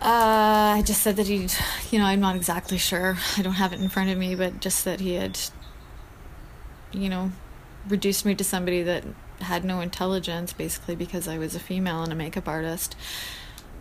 Uh, 0.00 0.76
I 0.76 0.82
just 0.86 1.02
said 1.02 1.16
that 1.16 1.26
he, 1.26 1.48
you 1.90 1.98
know, 1.98 2.04
I'm 2.04 2.20
not 2.20 2.36
exactly 2.36 2.78
sure. 2.78 3.18
I 3.36 3.42
don't 3.42 3.54
have 3.54 3.72
it 3.72 3.80
in 3.80 3.88
front 3.88 4.10
of 4.10 4.18
me, 4.18 4.36
but 4.36 4.60
just 4.60 4.84
that 4.84 5.00
he 5.00 5.14
had, 5.14 5.38
you 6.92 7.08
know, 7.08 7.32
reduced 7.88 8.24
me 8.24 8.36
to 8.36 8.44
somebody 8.44 8.82
that 8.84 9.04
had 9.40 9.64
no 9.64 9.80
intelligence, 9.80 10.52
basically 10.52 10.94
because 10.94 11.26
I 11.26 11.38
was 11.38 11.56
a 11.56 11.60
female 11.60 12.02
and 12.04 12.12
a 12.12 12.16
makeup 12.16 12.46
artist. 12.46 12.94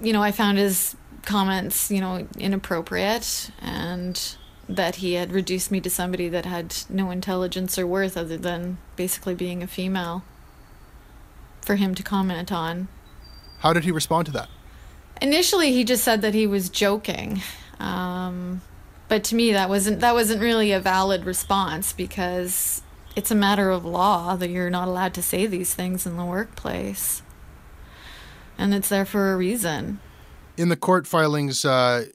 You 0.01 0.11
know, 0.11 0.23
I 0.23 0.31
found 0.31 0.57
his 0.57 0.95
comments, 1.27 1.91
you 1.91 1.99
know, 2.01 2.25
inappropriate 2.39 3.51
and 3.61 4.35
that 4.67 4.95
he 4.95 5.13
had 5.13 5.31
reduced 5.31 5.69
me 5.69 5.79
to 5.81 5.89
somebody 5.89 6.29
that 6.29 6.45
had 6.45 6.75
no 6.89 7.11
intelligence 7.11 7.77
or 7.77 7.85
worth 7.85 8.17
other 8.17 8.37
than 8.37 8.77
basically 8.95 9.35
being 9.35 9.61
a 9.61 9.67
female 9.67 10.23
for 11.61 11.75
him 11.75 11.93
to 11.93 12.01
comment 12.01 12.51
on. 12.51 12.87
How 13.59 13.73
did 13.73 13.83
he 13.83 13.91
respond 13.91 14.25
to 14.27 14.31
that? 14.33 14.49
Initially, 15.21 15.73
he 15.73 15.83
just 15.83 16.03
said 16.03 16.21
that 16.21 16.33
he 16.33 16.47
was 16.47 16.69
joking. 16.69 17.41
Um, 17.79 18.61
but 19.07 19.23
to 19.25 19.35
me, 19.35 19.51
that 19.51 19.69
wasn't 19.69 19.99
that 19.99 20.13
wasn't 20.13 20.41
really 20.41 20.71
a 20.71 20.79
valid 20.79 21.25
response 21.25 21.93
because 21.93 22.81
it's 23.15 23.31
a 23.31 23.35
matter 23.35 23.69
of 23.69 23.83
law 23.83 24.35
that 24.35 24.49
you're 24.49 24.69
not 24.69 24.87
allowed 24.87 25.13
to 25.15 25.21
say 25.21 25.45
these 25.45 25.73
things 25.73 26.05
in 26.05 26.17
the 26.17 26.25
workplace, 26.25 27.21
and 28.57 28.73
it's 28.73 28.89
there 28.89 29.05
for 29.05 29.33
a 29.33 29.37
reason. 29.37 29.99
In 30.57 30.69
the 30.69 30.75
court 30.75 31.05
filings, 31.07 31.65
uh, 31.65 32.05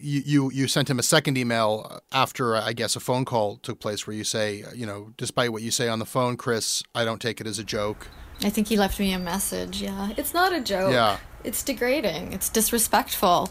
you, 0.00 0.22
you 0.24 0.50
you 0.52 0.68
sent 0.68 0.88
him 0.90 0.98
a 0.98 1.02
second 1.02 1.38
email 1.38 2.00
after 2.12 2.56
I 2.56 2.72
guess 2.72 2.96
a 2.96 3.00
phone 3.00 3.24
call 3.24 3.56
took 3.56 3.80
place 3.80 4.06
where 4.06 4.14
you 4.14 4.24
say, 4.24 4.64
you 4.74 4.86
know, 4.86 5.12
despite 5.16 5.52
what 5.52 5.62
you 5.62 5.70
say 5.70 5.88
on 5.88 5.98
the 5.98 6.06
phone, 6.06 6.36
Chris, 6.36 6.82
I 6.94 7.04
don't 7.04 7.20
take 7.20 7.40
it 7.40 7.46
as 7.46 7.58
a 7.58 7.64
joke. 7.64 8.08
I 8.42 8.50
think 8.50 8.68
he 8.68 8.76
left 8.76 9.00
me 9.00 9.12
a 9.12 9.18
message. 9.18 9.82
Yeah, 9.82 10.10
it's 10.16 10.34
not 10.34 10.52
a 10.52 10.60
joke. 10.60 10.92
Yeah, 10.92 11.18
it's 11.42 11.62
degrading. 11.62 12.32
It's 12.32 12.48
disrespectful. 12.48 13.50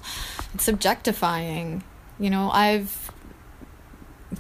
It's 0.54 0.68
objectifying. 0.68 1.84
You 2.20 2.30
know, 2.30 2.50
I've 2.52 3.12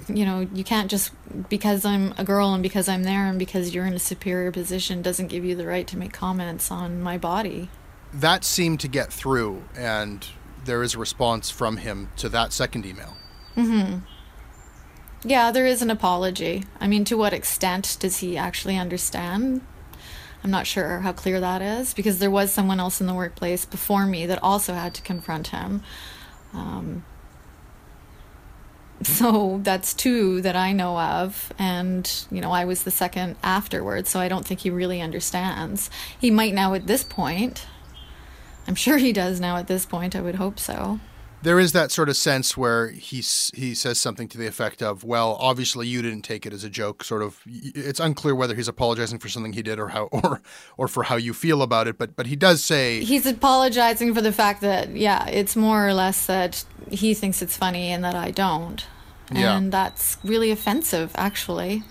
you 0.07 0.25
know, 0.25 0.47
you 0.53 0.63
can't 0.63 0.89
just 0.89 1.11
because 1.49 1.85
I'm 1.85 2.13
a 2.17 2.23
girl 2.23 2.53
and 2.53 2.63
because 2.63 2.87
I'm 2.87 3.03
there 3.03 3.25
and 3.25 3.39
because 3.39 3.73
you're 3.73 3.85
in 3.85 3.93
a 3.93 3.99
superior 3.99 4.51
position 4.51 5.01
doesn't 5.01 5.27
give 5.27 5.45
you 5.45 5.55
the 5.55 5.65
right 5.65 5.87
to 5.87 5.97
make 5.97 6.13
comments 6.13 6.71
on 6.71 7.01
my 7.01 7.17
body. 7.17 7.69
That 8.13 8.43
seemed 8.43 8.79
to 8.81 8.87
get 8.87 9.11
through 9.11 9.63
and 9.75 10.25
there 10.65 10.83
is 10.83 10.95
a 10.95 10.99
response 10.99 11.49
from 11.49 11.77
him 11.77 12.09
to 12.17 12.29
that 12.29 12.51
second 12.53 12.85
email. 12.85 13.15
Mhm. 13.55 14.01
Yeah, 15.23 15.51
there 15.51 15.65
is 15.65 15.81
an 15.81 15.89
apology. 15.89 16.65
I 16.79 16.87
mean, 16.87 17.03
to 17.05 17.17
what 17.17 17.33
extent 17.33 17.97
does 17.99 18.17
he 18.17 18.37
actually 18.37 18.77
understand? 18.77 19.61
I'm 20.43 20.51
not 20.51 20.67
sure 20.67 20.99
how 20.99 21.11
clear 21.13 21.39
that 21.39 21.61
is 21.61 21.93
because 21.93 22.19
there 22.19 22.31
was 22.31 22.51
someone 22.51 22.79
else 22.79 23.01
in 23.01 23.07
the 23.07 23.13
workplace 23.13 23.65
before 23.65 24.05
me 24.05 24.25
that 24.27 24.41
also 24.43 24.73
had 24.73 24.93
to 24.95 25.01
confront 25.01 25.47
him. 25.47 25.81
Um, 26.53 27.03
so 29.03 29.59
that's 29.63 29.93
two 29.93 30.41
that 30.41 30.55
I 30.55 30.71
know 30.71 30.99
of, 30.99 31.51
and 31.57 32.09
you 32.31 32.41
know, 32.41 32.51
I 32.51 32.65
was 32.65 32.83
the 32.83 32.91
second 32.91 33.35
afterwards, 33.43 34.09
so 34.09 34.19
I 34.19 34.27
don't 34.27 34.45
think 34.45 34.61
he 34.61 34.69
really 34.69 35.01
understands. 35.01 35.89
He 36.19 36.31
might 36.31 36.53
now 36.53 36.73
at 36.73 36.87
this 36.87 37.03
point. 37.03 37.65
I'm 38.67 38.75
sure 38.75 38.97
he 38.97 39.13
does 39.13 39.39
now 39.39 39.57
at 39.57 39.67
this 39.67 39.85
point. 39.85 40.15
I 40.15 40.21
would 40.21 40.35
hope 40.35 40.59
so 40.59 40.99
there 41.43 41.59
is 41.59 41.71
that 41.73 41.91
sort 41.91 42.09
of 42.09 42.17
sense 42.17 42.57
where 42.57 42.89
he 42.89 43.17
he 43.55 43.75
says 43.75 43.99
something 43.99 44.27
to 44.29 44.37
the 44.37 44.47
effect 44.47 44.81
of, 44.81 45.03
"Well, 45.03 45.37
obviously 45.39 45.87
you 45.87 46.01
didn't 46.01 46.23
take 46.23 46.45
it 46.45 46.53
as 46.53 46.63
a 46.63 46.69
joke." 46.69 47.03
Sort 47.03 47.21
of, 47.21 47.39
it's 47.45 47.99
unclear 47.99 48.33
whether 48.33 48.55
he's 48.55 48.67
apologizing 48.67 49.19
for 49.19 49.29
something 49.29 49.53
he 49.53 49.61
did 49.61 49.79
or 49.79 49.89
how 49.89 50.03
or 50.11 50.41
or 50.77 50.87
for 50.87 51.03
how 51.03 51.15
you 51.15 51.33
feel 51.33 51.61
about 51.61 51.87
it. 51.87 51.97
But 51.97 52.15
but 52.15 52.27
he 52.27 52.35
does 52.35 52.63
say 52.63 53.03
he's 53.03 53.25
apologizing 53.25 54.13
for 54.13 54.21
the 54.21 54.31
fact 54.31 54.61
that 54.61 54.95
yeah, 54.95 55.27
it's 55.27 55.55
more 55.55 55.87
or 55.87 55.93
less 55.93 56.25
that 56.25 56.65
he 56.89 57.13
thinks 57.13 57.41
it's 57.41 57.55
funny 57.55 57.91
and 57.91 58.03
that 58.03 58.15
I 58.15 58.31
don't, 58.31 58.85
and 59.29 59.37
yeah. 59.37 59.61
that's 59.69 60.17
really 60.23 60.51
offensive, 60.51 61.11
actually. 61.15 61.83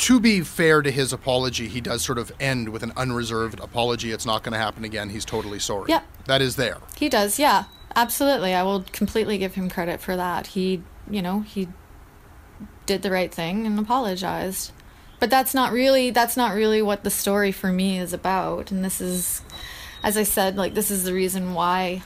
To 0.00 0.18
be 0.18 0.40
fair 0.40 0.80
to 0.80 0.90
his 0.90 1.12
apology, 1.12 1.68
he 1.68 1.82
does 1.82 2.02
sort 2.02 2.16
of 2.16 2.32
end 2.40 2.70
with 2.70 2.82
an 2.82 2.92
unreserved 2.96 3.60
apology. 3.60 4.12
It's 4.12 4.24
not 4.24 4.42
going 4.42 4.54
to 4.54 4.58
happen 4.58 4.82
again. 4.82 5.10
He's 5.10 5.26
totally 5.26 5.58
sorry. 5.58 5.90
Yeah, 5.90 6.00
that 6.24 6.40
is 6.40 6.56
there. 6.56 6.78
He 6.96 7.10
does, 7.10 7.38
yeah. 7.38 7.64
Absolutely. 7.94 8.54
I 8.54 8.62
will 8.62 8.84
completely 8.92 9.36
give 9.36 9.56
him 9.56 9.68
credit 9.68 10.00
for 10.00 10.16
that. 10.16 10.48
He, 10.48 10.82
you 11.10 11.20
know, 11.20 11.40
he 11.40 11.68
did 12.86 13.02
the 13.02 13.10
right 13.10 13.32
thing 13.32 13.66
and 13.66 13.78
apologized. 13.78 14.72
But 15.18 15.28
that's 15.28 15.52
not 15.52 15.70
really 15.70 16.10
that's 16.10 16.36
not 16.36 16.54
really 16.54 16.80
what 16.80 17.04
the 17.04 17.10
story 17.10 17.52
for 17.52 17.70
me 17.70 17.98
is 17.98 18.14
about. 18.14 18.70
And 18.70 18.82
this 18.82 19.02
is 19.02 19.42
as 20.02 20.16
I 20.16 20.22
said, 20.22 20.56
like 20.56 20.72
this 20.72 20.90
is 20.90 21.04
the 21.04 21.12
reason 21.12 21.52
why 21.52 22.02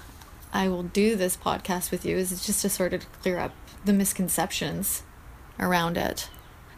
I 0.52 0.68
will 0.68 0.82
do 0.82 1.14
this 1.14 1.36
podcast 1.36 1.92
with 1.92 2.04
you 2.04 2.16
is 2.16 2.32
it's 2.32 2.44
just 2.44 2.62
to 2.62 2.68
sort 2.68 2.92
of 2.92 3.10
clear 3.22 3.38
up 3.38 3.52
the 3.84 3.92
misconceptions 3.92 5.04
around 5.60 5.96
it. 5.96 6.28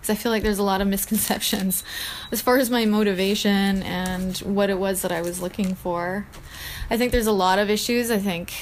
Because 0.06 0.20
I 0.20 0.22
feel 0.22 0.30
like 0.30 0.44
there's 0.44 0.60
a 0.60 0.62
lot 0.62 0.80
of 0.80 0.86
misconceptions 0.86 1.82
as 2.30 2.40
far 2.40 2.58
as 2.58 2.70
my 2.70 2.84
motivation 2.84 3.82
and 3.82 4.36
what 4.38 4.70
it 4.70 4.78
was 4.78 5.02
that 5.02 5.10
I 5.10 5.20
was 5.20 5.42
looking 5.42 5.74
for. 5.74 6.28
I 6.88 6.96
think 6.96 7.10
there's 7.10 7.26
a 7.26 7.32
lot 7.32 7.58
of 7.58 7.68
issues. 7.68 8.08
I 8.08 8.18
think 8.18 8.54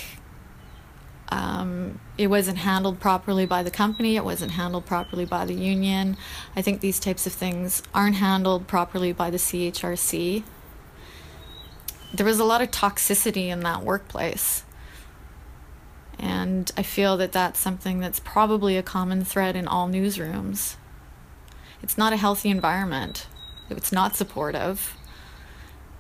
um, 1.29 2.01
it 2.17 2.29
wasn't 2.29 2.59
handled 2.59 2.99
properly 2.99 3.45
by 3.45 3.63
the 3.63 3.71
company, 3.71 4.17
it 4.17 4.25
wasn't 4.25 4.53
handled 4.53 4.87
properly 4.87 5.27
by 5.27 5.45
the 5.45 5.53
union. 5.53 6.17
I 6.57 6.63
think 6.63 6.81
these 6.81 6.99
types 6.99 7.27
of 7.27 7.35
things 7.35 7.83
aren't 7.93 8.17
handled 8.17 8.67
properly 8.67 9.13
by 9.13 9.29
the 9.29 9.37
CHRC. 9.37 10.45
There 12.15 12.25
was 12.25 12.39
a 12.39 12.45
lot 12.45 12.63
of 12.63 12.71
toxicity 12.71 13.49
in 13.49 13.61
that 13.61 13.83
workplace. 13.83 14.65
And 16.19 16.73
I 16.75 16.83
feel 16.83 17.19
that 17.19 17.33
that's 17.33 17.61
something 17.61 17.99
that's 17.99 18.21
probably 18.21 18.79
a 18.79 18.83
common 18.83 19.27
thread 19.27 19.57
in 19.57 19.69
all 19.69 19.89
newsrooms. 19.91 20.77
It's 21.85 21.99
not 21.99 22.15
a 22.15 22.17
healthy 22.17 22.49
environment, 22.49 23.27
it's 23.69 23.93
not 23.93 24.17
supportive. 24.17 24.97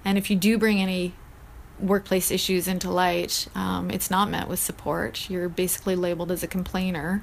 And 0.02 0.16
if 0.16 0.30
you 0.30 0.36
do 0.36 0.56
bring 0.56 0.80
any 0.80 1.12
workplace 1.78 2.30
issues 2.30 2.66
into 2.66 2.90
light, 2.90 3.48
um, 3.54 3.90
it's 3.90 4.10
not 4.10 4.30
met 4.30 4.48
with 4.48 4.58
support. 4.58 5.28
You're 5.28 5.50
basically 5.50 5.94
labeled 5.94 6.32
as 6.32 6.42
a 6.42 6.46
complainer. 6.46 7.22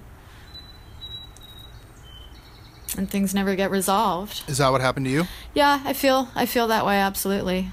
And 2.96 3.10
things 3.10 3.34
never 3.34 3.56
get 3.56 3.72
resolved. 3.72 4.44
Is 4.48 4.60
that 4.60 4.70
what 4.70 4.80
happened 4.80 5.08
to 5.08 5.12
you? 5.12 5.26
Yeah, 5.56 5.82
I 5.84 5.94
feel 5.94 6.30
I 6.36 6.46
feel 6.46 6.68
that 6.68 6.86
way 6.86 6.98
absolutely. 6.98 7.72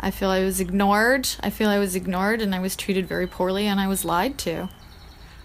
I 0.00 0.10
feel 0.10 0.30
I 0.30 0.42
was 0.42 0.58
ignored. 0.58 1.28
I 1.40 1.50
feel 1.50 1.68
I 1.68 1.78
was 1.78 1.94
ignored 1.94 2.40
and 2.40 2.54
I 2.54 2.60
was 2.60 2.76
treated 2.76 3.06
very 3.06 3.26
poorly 3.26 3.66
and 3.66 3.78
I 3.78 3.88
was 3.88 4.06
lied 4.06 4.38
to. 4.38 4.70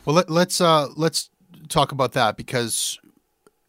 Well, 0.06 0.16
let, 0.16 0.30
let's 0.30 0.62
uh, 0.62 0.88
let's 0.96 1.30
talk 1.70 1.92
about 1.92 2.14
that 2.14 2.38
because 2.38 3.00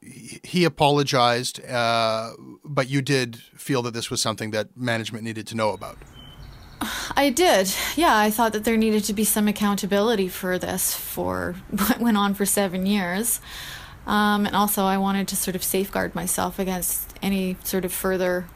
he 0.04 0.64
apologized, 0.64 1.64
uh, 1.64 2.32
but 2.64 2.88
you 2.88 3.02
did 3.02 3.36
feel 3.36 3.82
that 3.82 3.94
this 3.94 4.10
was 4.10 4.20
something 4.20 4.50
that 4.50 4.76
management 4.76 5.24
needed 5.24 5.46
to 5.48 5.56
know 5.56 5.70
about. 5.70 5.98
I 7.16 7.30
did. 7.30 7.72
Yeah, 7.96 8.16
I 8.16 8.30
thought 8.30 8.52
that 8.52 8.64
there 8.64 8.76
needed 8.76 9.04
to 9.04 9.12
be 9.12 9.24
some 9.24 9.48
accountability 9.48 10.28
for 10.28 10.58
this 10.58 10.94
for 10.94 11.54
what 11.70 11.98
went 12.00 12.16
on 12.16 12.34
for 12.34 12.44
seven 12.44 12.86
years. 12.86 13.40
Um, 14.06 14.44
and 14.44 14.54
also, 14.54 14.84
I 14.84 14.98
wanted 14.98 15.28
to 15.28 15.36
sort 15.36 15.56
of 15.56 15.64
safeguard 15.64 16.14
myself 16.14 16.58
against 16.58 17.14
any 17.22 17.56
sort 17.64 17.86
of 17.86 17.92
further 17.92 18.46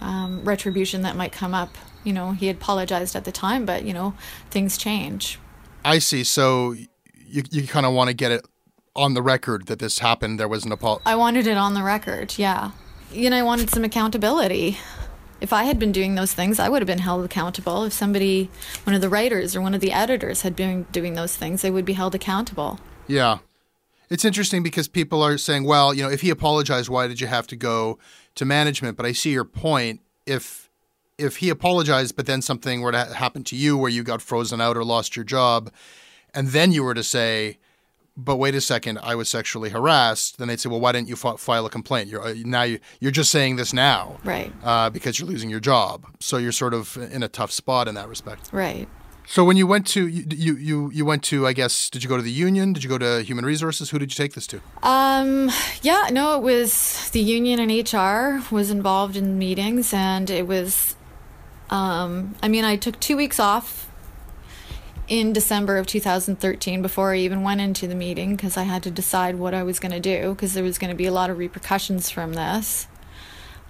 um, 0.00 0.44
retribution 0.44 1.02
that 1.02 1.16
might 1.16 1.32
come 1.32 1.54
up. 1.54 1.78
You 2.04 2.12
know, 2.12 2.32
he 2.32 2.48
had 2.48 2.56
apologized 2.56 3.16
at 3.16 3.24
the 3.24 3.32
time, 3.32 3.64
but, 3.64 3.84
you 3.84 3.94
know, 3.94 4.14
things 4.50 4.76
change. 4.76 5.38
I 5.84 5.98
see. 5.98 6.24
So 6.24 6.72
you, 6.72 7.42
you 7.50 7.66
kind 7.66 7.86
of 7.86 7.94
want 7.94 8.08
to 8.08 8.14
get 8.14 8.32
it 8.32 8.44
on 8.98 9.14
the 9.14 9.22
record 9.22 9.66
that 9.66 9.78
this 9.78 10.00
happened. 10.00 10.38
There 10.38 10.48
was 10.48 10.64
an 10.64 10.72
apology. 10.72 11.02
I 11.06 11.14
wanted 11.14 11.46
it 11.46 11.56
on 11.56 11.74
the 11.74 11.82
record. 11.82 12.34
Yeah, 12.36 12.72
you 13.12 13.30
know, 13.30 13.36
I 13.36 13.42
wanted 13.42 13.70
some 13.70 13.84
accountability. 13.84 14.78
If 15.40 15.52
I 15.52 15.64
had 15.64 15.78
been 15.78 15.92
doing 15.92 16.16
those 16.16 16.34
things, 16.34 16.58
I 16.58 16.68
would 16.68 16.82
have 16.82 16.88
been 16.88 16.98
held 16.98 17.24
accountable. 17.24 17.84
If 17.84 17.92
somebody, 17.92 18.50
one 18.82 18.94
of 18.94 19.00
the 19.00 19.08
writers 19.08 19.54
or 19.54 19.60
one 19.60 19.72
of 19.72 19.80
the 19.80 19.92
editors, 19.92 20.42
had 20.42 20.56
been 20.56 20.82
doing 20.90 21.14
those 21.14 21.36
things, 21.36 21.62
they 21.62 21.70
would 21.70 21.84
be 21.84 21.92
held 21.92 22.16
accountable. 22.16 22.80
Yeah. 23.06 23.38
It's 24.10 24.24
interesting 24.24 24.64
because 24.64 24.88
people 24.88 25.22
are 25.22 25.38
saying, 25.38 25.64
well, 25.64 25.94
you 25.94 26.02
know, 26.02 26.10
if 26.10 26.22
he 26.22 26.30
apologized, 26.30 26.88
why 26.88 27.06
did 27.06 27.20
you 27.20 27.28
have 27.28 27.46
to 27.48 27.56
go 27.56 27.98
to 28.34 28.44
management? 28.44 28.96
But 28.96 29.06
I 29.06 29.12
see 29.12 29.30
your 29.30 29.44
point. 29.44 30.00
If 30.26 30.68
if 31.18 31.38
he 31.38 31.50
apologized, 31.50 32.16
but 32.16 32.26
then 32.26 32.40
something 32.40 32.80
were 32.80 32.92
to 32.92 33.04
happen 33.04 33.42
to 33.44 33.56
you 33.56 33.76
where 33.76 33.90
you 33.90 34.02
got 34.02 34.22
frozen 34.22 34.60
out 34.60 34.76
or 34.76 34.84
lost 34.84 35.16
your 35.16 35.24
job, 35.24 35.70
and 36.32 36.48
then 36.48 36.70
you 36.72 36.84
were 36.84 36.94
to 36.94 37.02
say, 37.02 37.58
but 38.18 38.36
wait 38.36 38.54
a 38.56 38.60
second, 38.60 38.98
I 39.00 39.14
was 39.14 39.28
sexually 39.28 39.70
harassed, 39.70 40.38
then 40.38 40.48
they'd 40.48 40.58
say, 40.58 40.68
well, 40.68 40.80
why 40.80 40.90
didn't 40.92 41.08
you 41.08 41.16
f- 41.22 41.38
file 41.38 41.64
a 41.64 41.70
complaint? 41.70 42.08
You're 42.08 42.22
uh, 42.22 42.34
now 42.44 42.64
you, 42.64 42.80
you're 42.98 43.12
just 43.12 43.30
saying 43.30 43.56
this 43.56 43.72
now, 43.72 44.18
right? 44.24 44.52
Uh, 44.64 44.90
because 44.90 45.18
you're 45.18 45.28
losing 45.28 45.48
your 45.48 45.60
job, 45.60 46.04
so 46.18 46.36
you're 46.36 46.52
sort 46.52 46.74
of 46.74 46.96
in 46.96 47.22
a 47.22 47.28
tough 47.28 47.52
spot 47.52 47.86
in 47.86 47.94
that 47.94 48.08
respect, 48.08 48.50
right? 48.52 48.88
So 49.26 49.44
when 49.44 49.56
you 49.58 49.66
went 49.66 49.86
to 49.88 50.08
you 50.08 50.56
you 50.56 50.90
you 50.90 51.04
went 51.04 51.22
to 51.24 51.46
I 51.46 51.52
guess 51.52 51.90
did 51.90 52.02
you 52.02 52.08
go 52.08 52.16
to 52.16 52.22
the 52.22 52.30
union? 52.30 52.72
Did 52.72 52.82
you 52.82 52.88
go 52.88 52.98
to 52.98 53.22
human 53.22 53.44
resources? 53.44 53.90
Who 53.90 53.98
did 53.98 54.10
you 54.10 54.16
take 54.16 54.34
this 54.34 54.46
to? 54.48 54.60
Um, 54.82 55.50
yeah, 55.82 56.08
no, 56.10 56.34
it 56.34 56.42
was 56.42 57.10
the 57.10 57.20
union 57.20 57.60
and 57.60 57.70
HR 57.70 58.42
was 58.52 58.70
involved 58.70 59.16
in 59.16 59.38
meetings, 59.38 59.92
and 59.92 60.28
it 60.28 60.46
was. 60.46 60.96
Um, 61.70 62.34
I 62.42 62.48
mean, 62.48 62.64
I 62.64 62.76
took 62.76 62.98
two 62.98 63.16
weeks 63.18 63.38
off 63.38 63.87
in 65.08 65.32
December 65.32 65.78
of 65.78 65.86
2013 65.86 66.82
before 66.82 67.12
I 67.12 67.18
even 67.18 67.42
went 67.42 67.60
into 67.60 67.86
the 67.86 67.94
meeting 67.94 68.36
because 68.36 68.56
I 68.56 68.64
had 68.64 68.82
to 68.82 68.90
decide 68.90 69.36
what 69.36 69.54
I 69.54 69.62
was 69.62 69.80
going 69.80 69.92
to 69.92 70.00
do 70.00 70.34
because 70.34 70.54
there 70.54 70.62
was 70.62 70.78
going 70.78 70.90
to 70.90 70.96
be 70.96 71.06
a 71.06 71.12
lot 71.12 71.30
of 71.30 71.38
repercussions 71.38 72.10
from 72.10 72.34
this, 72.34 72.86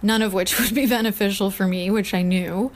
none 0.02 0.22
of 0.22 0.34
which 0.34 0.58
would 0.60 0.74
be 0.74 0.86
beneficial 0.86 1.50
for 1.50 1.66
me, 1.66 1.90
which 1.90 2.12
I 2.12 2.22
knew. 2.22 2.72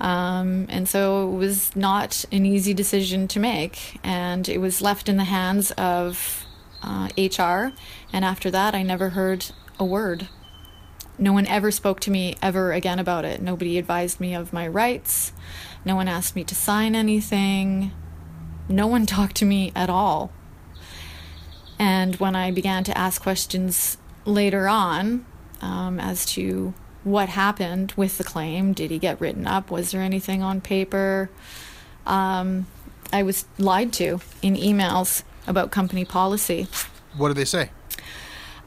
Um, 0.00 0.66
and 0.68 0.88
so 0.88 1.28
it 1.28 1.36
was 1.36 1.74
not 1.74 2.24
an 2.30 2.46
easy 2.46 2.72
decision 2.72 3.26
to 3.28 3.40
make, 3.40 3.98
and 4.04 4.48
it 4.48 4.58
was 4.58 4.80
left 4.80 5.08
in 5.08 5.16
the 5.16 5.24
hands 5.24 5.72
of 5.72 6.46
uh, 6.82 7.08
HR. 7.18 7.72
And 8.12 8.24
after 8.24 8.50
that, 8.50 8.74
I 8.74 8.82
never 8.82 9.10
heard 9.10 9.46
a 9.78 9.84
word. 9.84 10.28
No 11.18 11.32
one 11.32 11.46
ever 11.46 11.70
spoke 11.70 11.98
to 12.00 12.10
me 12.10 12.36
ever 12.40 12.72
again 12.72 12.98
about 12.98 13.24
it. 13.24 13.42
Nobody 13.42 13.76
advised 13.76 14.20
me 14.20 14.34
of 14.34 14.52
my 14.52 14.68
rights. 14.68 15.32
No 15.84 15.96
one 15.96 16.06
asked 16.06 16.36
me 16.36 16.44
to 16.44 16.54
sign 16.54 16.94
anything. 16.94 17.92
No 18.68 18.86
one 18.86 19.04
talked 19.16 19.36
to 19.36 19.44
me 19.44 19.72
at 19.74 19.90
all. 19.90 20.30
And 21.78 22.16
when 22.16 22.36
I 22.36 22.50
began 22.50 22.84
to 22.84 22.96
ask 22.96 23.22
questions 23.22 23.98
later 24.24 24.68
on 24.68 25.24
um, 25.60 25.98
as 26.00 26.26
to 26.26 26.74
what 27.04 27.28
happened 27.28 27.92
with 27.96 28.18
the 28.18 28.24
claim, 28.24 28.72
did 28.72 28.90
he 28.90 28.98
get 28.98 29.20
written 29.20 29.46
up? 29.46 29.70
Was 29.70 29.90
there 29.90 30.02
anything 30.02 30.42
on 30.42 30.60
paper? 30.60 31.30
Um, 32.06 32.66
I 33.12 33.22
was 33.22 33.44
lied 33.58 33.92
to 33.94 34.20
in 34.42 34.54
emails 34.54 35.22
about 35.46 35.70
company 35.70 36.04
policy. 36.04 36.68
What 37.16 37.28
did 37.28 37.36
they 37.36 37.44
say? 37.44 37.70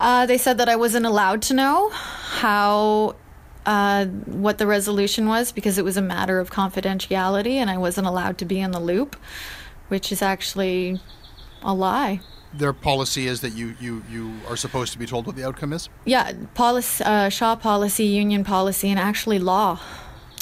Uh, 0.02 0.26
they 0.26 0.38
said 0.40 0.58
that 0.58 0.68
I 0.68 0.76
wasn't 0.76 1.06
allowed 1.06 1.44
to 1.44 1.54
know 1.54 1.90
how 1.92 3.16
uh, 3.68 4.06
what 4.06 4.58
the 4.58 4.66
resolution 4.66 5.28
was 5.28 5.52
because 5.52 5.78
it 5.78 5.86
was 5.86 5.96
a 5.96 6.02
matter 6.02 6.40
of 6.40 6.50
confidentiality 6.50 7.54
and 7.54 7.70
I 7.70 7.78
wasn't 7.78 8.08
allowed 8.08 8.40
to 8.40 8.46
be 8.46 8.60
in 8.60 8.72
the 8.72 8.80
loop, 8.80 9.16
which 9.90 10.12
is 10.12 10.24
actually 10.24 11.00
a 11.62 11.76
lie. 11.76 12.22
Their 12.52 12.74
policy 12.74 13.28
is 13.28 13.42
that 13.42 13.54
you, 13.54 13.76
you, 13.80 14.04
you 14.10 14.34
are 14.50 14.58
supposed 14.58 14.92
to 14.94 14.98
be 14.98 15.06
told 15.06 15.28
what 15.28 15.36
the 15.36 15.46
outcome 15.46 15.72
is? 15.72 15.88
Yeah, 16.04 16.34
policy, 16.56 17.04
uh, 17.04 17.30
Shaw 17.30 17.56
policy, 17.56 18.06
union 18.06 18.44
policy, 18.44 18.90
and 18.90 19.00
actually 19.00 19.38
law. 19.38 19.80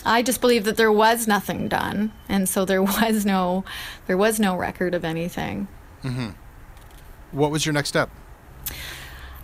I 0.05 0.21
just 0.21 0.39
believe 0.39 0.63
that 0.63 0.77
there 0.77 0.91
was 0.91 1.27
nothing 1.27 1.67
done, 1.67 2.13
and 2.29 2.47
so 2.47 2.63
there 2.63 2.81
was 3.01 3.25
no, 3.25 3.65
there 4.07 4.17
was 4.17 4.39
no 4.39 4.55
record 4.55 4.93
of 4.95 5.03
anything. 5.03 5.67
What 7.31 7.51
was 7.51 7.65
your 7.65 7.73
next 7.73 7.89
step? 7.89 8.09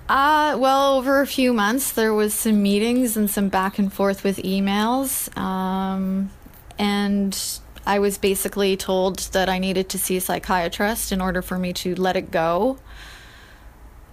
Uh, 0.07 0.55
well, 0.59 0.97
over 0.97 1.21
a 1.21 1.27
few 1.27 1.51
months, 1.51 1.91
there 1.91 2.13
was 2.13 2.33
some 2.33 2.61
meetings 2.61 3.17
and 3.17 3.29
some 3.29 3.49
back 3.49 3.79
and 3.79 3.91
forth 3.91 4.23
with 4.23 4.37
emails, 4.37 5.35
um, 5.35 6.29
and 6.77 7.59
I 7.87 7.97
was 7.97 8.19
basically 8.19 8.77
told 8.77 9.19
that 9.33 9.49
I 9.49 9.57
needed 9.57 9.89
to 9.89 9.99
see 9.99 10.15
a 10.17 10.21
psychiatrist 10.21 11.11
in 11.11 11.21
order 11.21 11.41
for 11.41 11.57
me 11.57 11.73
to 11.73 11.95
let 11.95 12.15
it 12.15 12.29
go, 12.29 12.77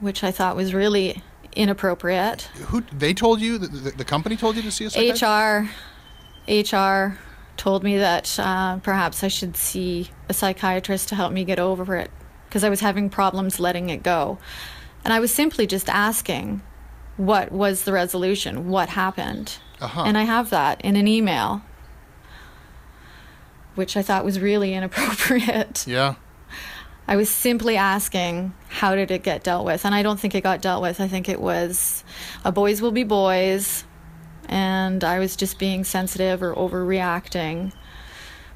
which 0.01 0.25
I 0.25 0.31
thought 0.31 0.57
was 0.57 0.73
really 0.73 1.23
inappropriate. 1.55 2.43
Who 2.69 2.83
they 2.93 3.13
told 3.13 3.43
you? 3.43 3.59
The, 3.59 3.91
the, 3.91 4.05
company 4.05 4.37
told 4.37 4.57
you 4.57 4.63
to 4.63 4.71
see 4.71 4.87
a 4.87 4.91
psychiatrist? 4.91 5.23
HR, 6.49 6.81
HR 6.81 7.19
told 7.59 7.85
me 7.85 7.99
that 7.99 8.39
uh, 8.39 8.79
perhaps 8.79 9.23
I 9.23 9.29
should 9.29 9.59
see 9.59 10.11
a 10.31 10.33
psychiatrist 10.33 11.09
to 11.11 11.15
help 11.15 11.33
me 11.33 11.45
get 11.45 11.59
over 11.59 11.97
it 11.97 12.11
because 12.49 12.65
I 12.65 12.71
was 12.71 12.81
having 12.81 13.11
problems 13.11 13.61
letting 13.61 13.91
it 13.91 14.03
go. 14.03 14.39
And 15.05 15.13
I 15.13 15.21
was 15.21 15.33
simply 15.33 15.67
just 15.67 15.89
asking, 15.89 16.63
what 17.17 17.53
was 17.53 17.85
the 17.85 17.93
resolution? 17.93 18.69
What 18.69 18.91
happened? 18.91 19.59
Uh-huh. 19.81 20.05
And 20.05 20.17
I 20.17 20.23
have 20.23 20.51
that 20.51 20.81
in 20.83 20.97
an 20.97 21.09
email, 21.09 21.63
which 23.75 23.97
I 23.97 24.03
thought 24.03 24.25
was 24.25 24.41
really 24.41 24.75
inappropriate. 24.79 25.87
Yeah. 25.87 26.15
I 27.09 27.17
was 27.17 27.29
simply 27.29 27.77
asking, 27.77 28.55
how 28.69 28.95
did 28.95 29.11
it 29.11 29.25
get 29.25 29.43
dealt 29.43 29.67
with? 29.67 29.85
And 29.85 29.95
I 29.95 30.03
don't 30.03 30.21
think 30.21 30.35
it 30.35 30.43
got 30.43 30.63
dealt 30.63 30.83
with. 30.83 31.01
I 31.01 31.09
think 31.09 31.29
it 31.29 31.41
was 31.41 32.05
a 32.45 32.53
boys 32.53 32.81
will 32.81 32.93
be 32.93 33.03
boys, 33.03 33.85
and 34.49 35.03
I 35.03 35.19
was 35.19 35.35
just 35.35 35.59
being 35.59 35.83
sensitive 35.83 36.43
or 36.43 36.55
overreacting. 36.55 37.73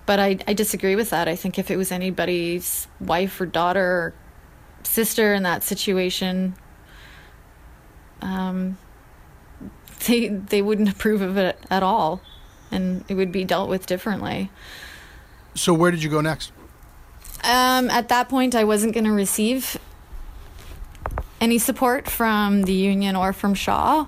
But 0.06 0.20
I, 0.20 0.38
I 0.46 0.54
disagree 0.54 0.94
with 0.94 1.10
that. 1.10 1.26
I 1.26 1.34
think 1.34 1.58
if 1.58 1.72
it 1.72 1.76
was 1.76 1.90
anybody's 1.90 2.86
wife 3.00 3.40
or 3.40 3.46
daughter 3.46 3.82
or 3.82 4.14
sister 4.86 5.34
in 5.34 5.42
that 5.42 5.62
situation, 5.62 6.54
um, 8.22 8.78
they 10.06 10.28
they 10.28 10.62
wouldn't 10.62 10.88
approve 10.88 11.22
of 11.22 11.36
it 11.36 11.58
at 11.70 11.82
all, 11.82 12.20
and 12.70 13.04
it 13.08 13.14
would 13.14 13.32
be 13.32 13.44
dealt 13.44 13.68
with 13.68 13.86
differently. 13.86 14.50
So 15.54 15.72
where 15.72 15.90
did 15.90 16.02
you 16.02 16.10
go 16.10 16.20
next? 16.20 16.52
Um, 17.44 17.90
at 17.90 18.08
that 18.08 18.28
point, 18.28 18.54
I 18.54 18.64
wasn't 18.64 18.92
going 18.92 19.04
to 19.04 19.12
receive 19.12 19.78
any 21.40 21.58
support 21.58 22.08
from 22.08 22.62
the 22.62 22.72
union 22.72 23.14
or 23.14 23.32
from 23.32 23.54
Shaw, 23.54 24.06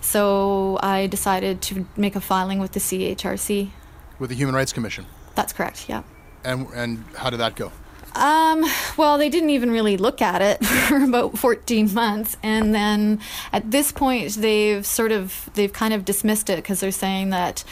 so 0.00 0.78
I 0.82 1.06
decided 1.06 1.60
to 1.62 1.86
make 1.96 2.14
a 2.14 2.20
filing 2.20 2.58
with 2.58 2.72
the 2.72 2.80
CHRC. 2.80 3.70
With 4.18 4.30
the 4.30 4.36
Human 4.36 4.54
Rights 4.54 4.72
Commission. 4.72 5.06
That's 5.34 5.52
correct. 5.52 5.88
Yeah. 5.88 6.02
And 6.44 6.68
and 6.74 7.04
how 7.16 7.30
did 7.30 7.38
that 7.38 7.56
go? 7.56 7.72
Um, 8.18 8.64
well, 8.96 9.16
they 9.16 9.28
didn't 9.28 9.50
even 9.50 9.70
really 9.70 9.96
look 9.96 10.20
at 10.20 10.42
it 10.42 10.64
for 10.88 11.02
about 11.02 11.38
14 11.38 11.94
months. 11.94 12.36
And 12.42 12.74
then 12.74 13.20
at 13.52 13.70
this 13.70 13.92
point, 13.92 14.34
they've 14.34 14.84
sort 14.84 15.12
of, 15.12 15.48
they've 15.54 15.72
kind 15.72 15.94
of 15.94 16.04
dismissed 16.04 16.50
it 16.50 16.56
because 16.56 16.80
they're 16.80 16.90
saying 16.90 17.30
that 17.30 17.64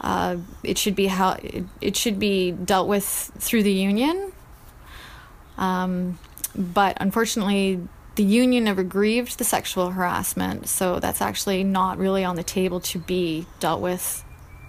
uh, 0.00 0.38
it 0.64 0.76
should 0.76 0.96
be 0.96 1.06
how, 1.06 1.36
it, 1.80 1.96
should 1.96 2.18
be 2.18 2.50
dealt 2.50 2.88
with 2.88 3.04
through 3.38 3.62
the 3.62 3.72
union. 3.72 4.32
Um, 5.56 6.18
but 6.56 6.96
unfortunately, 7.00 7.86
the 8.16 8.24
union 8.24 8.64
never 8.64 8.82
grieved 8.82 9.38
the 9.38 9.44
sexual 9.44 9.90
harassment. 9.90 10.68
So 10.68 10.98
that's 10.98 11.22
actually 11.22 11.62
not 11.62 11.96
really 11.96 12.24
on 12.24 12.34
the 12.34 12.42
table 12.42 12.80
to 12.80 12.98
be 12.98 13.46
dealt 13.60 13.80
with 13.80 14.24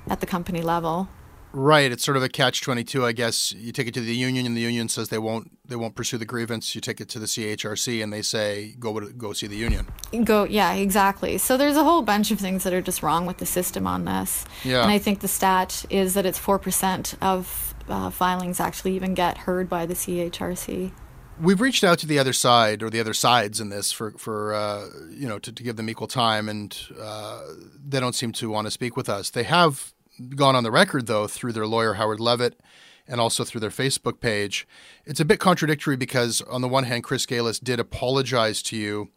at 0.07 0.19
the 0.19 0.27
company 0.27 0.61
level. 0.61 1.09
Right, 1.55 1.91
it's 1.91 2.03
sort 2.03 2.17
of 2.17 2.23
a 2.23 2.29
catch 2.29 2.61
twenty 2.61 2.83
two, 2.83 3.05
I 3.05 3.11
guess. 3.11 3.53
You 3.53 3.71
take 3.71 3.87
it 3.87 3.93
to 3.93 4.01
the 4.01 4.15
union, 4.15 4.47
and 4.47 4.57
the 4.57 4.61
union 4.61 4.89
says 4.89 5.09
they 5.09 5.19
won't 5.19 5.51
they 5.67 5.75
won't 5.75 5.93
pursue 5.93 6.17
the 6.17 6.25
grievance. 6.25 6.73
You 6.73 6.81
take 6.81 6.99
it 6.99 7.09
to 7.09 7.19
the 7.19 7.27
CHRC, 7.27 8.01
and 8.01 8.11
they 8.11 8.23
say 8.23 8.73
go 8.79 8.99
go 8.99 9.33
see 9.33 9.45
the 9.45 9.55
union. 9.55 9.87
Go, 10.23 10.45
yeah, 10.45 10.73
exactly. 10.73 11.37
So 11.37 11.55
there's 11.55 11.77
a 11.77 11.83
whole 11.83 12.01
bunch 12.01 12.31
of 12.31 12.39
things 12.39 12.63
that 12.63 12.73
are 12.73 12.81
just 12.81 13.03
wrong 13.03 13.27
with 13.27 13.37
the 13.37 13.45
system 13.45 13.85
on 13.85 14.05
this. 14.05 14.45
Yeah. 14.63 14.81
And 14.81 14.91
I 14.91 14.97
think 14.97 15.19
the 15.19 15.27
stat 15.27 15.85
is 15.91 16.15
that 16.15 16.25
it's 16.25 16.39
four 16.39 16.57
percent 16.57 17.13
of 17.21 17.75
uh, 17.87 18.09
filings 18.09 18.59
actually 18.59 18.95
even 18.95 19.13
get 19.13 19.37
heard 19.37 19.69
by 19.69 19.85
the 19.85 19.93
CHRC. 19.93 20.91
We've 21.39 21.61
reached 21.61 21.83
out 21.83 21.99
to 21.99 22.07
the 22.07 22.17
other 22.17 22.33
side 22.33 22.81
or 22.81 22.89
the 22.89 22.99
other 22.99 23.13
sides 23.13 23.59
in 23.59 23.69
this 23.69 23.91
for 23.91 24.11
for 24.17 24.55
uh, 24.55 24.87
you 25.11 25.27
know 25.27 25.37
to, 25.37 25.51
to 25.51 25.61
give 25.61 25.75
them 25.75 25.87
equal 25.87 26.07
time, 26.07 26.49
and 26.49 26.75
uh, 26.99 27.41
they 27.87 27.99
don't 27.99 28.15
seem 28.15 28.31
to 28.33 28.49
want 28.49 28.65
to 28.65 28.71
speak 28.71 28.97
with 28.97 29.07
us. 29.07 29.29
They 29.29 29.43
have 29.43 29.92
gone 30.35 30.55
on 30.55 30.63
the 30.63 30.71
record, 30.71 31.07
though, 31.07 31.27
through 31.27 31.53
their 31.53 31.67
lawyer, 31.67 31.93
Howard 31.93 32.19
Levitt, 32.19 32.59
and 33.07 33.19
also 33.19 33.43
through 33.43 33.61
their 33.61 33.69
Facebook 33.69 34.19
page. 34.19 34.67
It's 35.05 35.19
a 35.19 35.25
bit 35.25 35.39
contradictory 35.39 35.95
because, 35.95 36.41
on 36.41 36.61
the 36.61 36.67
one 36.67 36.85
hand, 36.85 37.03
Chris 37.03 37.25
Gailus 37.25 37.59
did 37.61 37.79
apologize 37.79 38.61
to 38.63 38.77
you, 38.77 39.09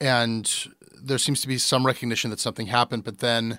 and 0.00 0.68
there 1.00 1.18
seems 1.18 1.40
to 1.42 1.48
be 1.48 1.58
some 1.58 1.86
recognition 1.86 2.30
that 2.30 2.40
something 2.40 2.66
happened, 2.66 3.04
but 3.04 3.18
then. 3.18 3.58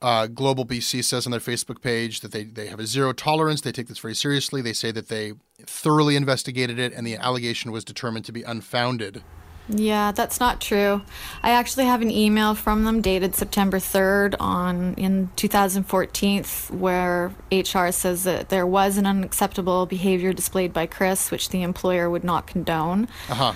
Uh, 0.00 0.26
Global 0.26 0.66
BC 0.66 1.04
says 1.04 1.26
on 1.26 1.30
their 1.30 1.38
Facebook 1.38 1.80
page 1.80 2.22
that 2.22 2.32
they, 2.32 2.42
they 2.42 2.66
have 2.66 2.80
a 2.80 2.86
zero 2.88 3.12
tolerance. 3.12 3.60
They 3.60 3.70
take 3.70 3.86
this 3.86 4.00
very 4.00 4.16
seriously. 4.16 4.60
They 4.60 4.72
say 4.72 4.90
that 4.90 5.06
they 5.06 5.34
thoroughly 5.64 6.16
investigated 6.16 6.76
it 6.80 6.92
and 6.92 7.06
the 7.06 7.14
allegation 7.14 7.70
was 7.70 7.84
determined 7.84 8.24
to 8.24 8.32
be 8.32 8.42
unfounded. 8.42 9.22
Yeah, 9.68 10.12
that's 10.12 10.40
not 10.40 10.60
true. 10.60 11.02
I 11.42 11.50
actually 11.50 11.84
have 11.84 12.02
an 12.02 12.10
email 12.10 12.54
from 12.54 12.84
them 12.84 13.00
dated 13.00 13.34
September 13.34 13.78
3rd 13.78 14.34
on 14.40 14.94
in 14.94 15.30
2014 15.36 16.44
where 16.70 17.32
HR 17.50 17.90
says 17.90 18.24
that 18.24 18.48
there 18.48 18.66
was 18.66 18.98
an 18.98 19.06
unacceptable 19.06 19.86
behavior 19.86 20.32
displayed 20.32 20.72
by 20.72 20.86
Chris 20.86 21.30
which 21.30 21.50
the 21.50 21.62
employer 21.62 22.10
would 22.10 22.24
not 22.24 22.46
condone. 22.46 23.08
Uh-huh. 23.28 23.54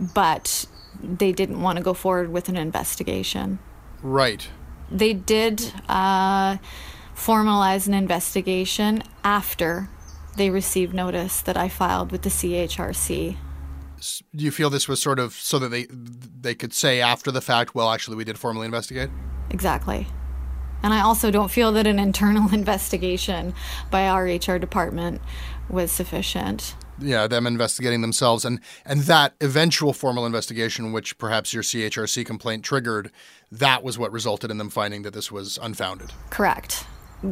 But 0.00 0.66
they 1.02 1.32
didn't 1.32 1.62
want 1.62 1.78
to 1.78 1.84
go 1.84 1.94
forward 1.94 2.30
with 2.30 2.48
an 2.48 2.56
investigation. 2.56 3.60
Right. 4.02 4.48
They 4.90 5.12
did 5.12 5.72
uh, 5.88 6.56
formalize 7.14 7.86
an 7.86 7.94
investigation 7.94 9.02
after 9.22 9.88
they 10.36 10.50
received 10.50 10.94
notice 10.94 11.40
that 11.42 11.56
I 11.56 11.68
filed 11.68 12.10
with 12.10 12.22
the 12.22 12.30
CHRC 12.30 13.36
do 14.34 14.44
you 14.44 14.50
feel 14.50 14.70
this 14.70 14.88
was 14.88 15.00
sort 15.00 15.18
of 15.18 15.34
so 15.34 15.58
that 15.58 15.68
they 15.68 15.86
they 15.90 16.54
could 16.54 16.72
say 16.72 17.00
after 17.00 17.30
the 17.30 17.40
fact, 17.40 17.74
well, 17.74 17.90
actually, 17.90 18.16
we 18.16 18.24
did 18.24 18.38
formally 18.38 18.66
investigate? 18.66 19.10
Exactly. 19.50 20.06
And 20.82 20.94
I 20.94 21.00
also 21.00 21.30
don't 21.30 21.50
feel 21.50 21.72
that 21.72 21.86
an 21.86 21.98
internal 21.98 22.48
investigation 22.52 23.54
by 23.90 24.08
our 24.08 24.24
HR 24.24 24.58
department 24.58 25.20
was 25.68 25.90
sufficient. 25.90 26.74
Yeah, 27.00 27.28
them 27.28 27.46
investigating 27.46 28.00
themselves 28.00 28.44
and 28.44 28.60
and 28.84 29.02
that 29.02 29.34
eventual 29.40 29.92
formal 29.92 30.26
investigation, 30.26 30.92
which 30.92 31.16
perhaps 31.18 31.54
your 31.54 31.62
CHRC 31.62 32.26
complaint 32.26 32.64
triggered, 32.64 33.10
that 33.52 33.82
was 33.82 33.98
what 33.98 34.12
resulted 34.12 34.50
in 34.50 34.58
them 34.58 34.70
finding 34.70 35.02
that 35.02 35.14
this 35.14 35.30
was 35.30 35.58
unfounded. 35.62 36.12
Correct. 36.30 36.86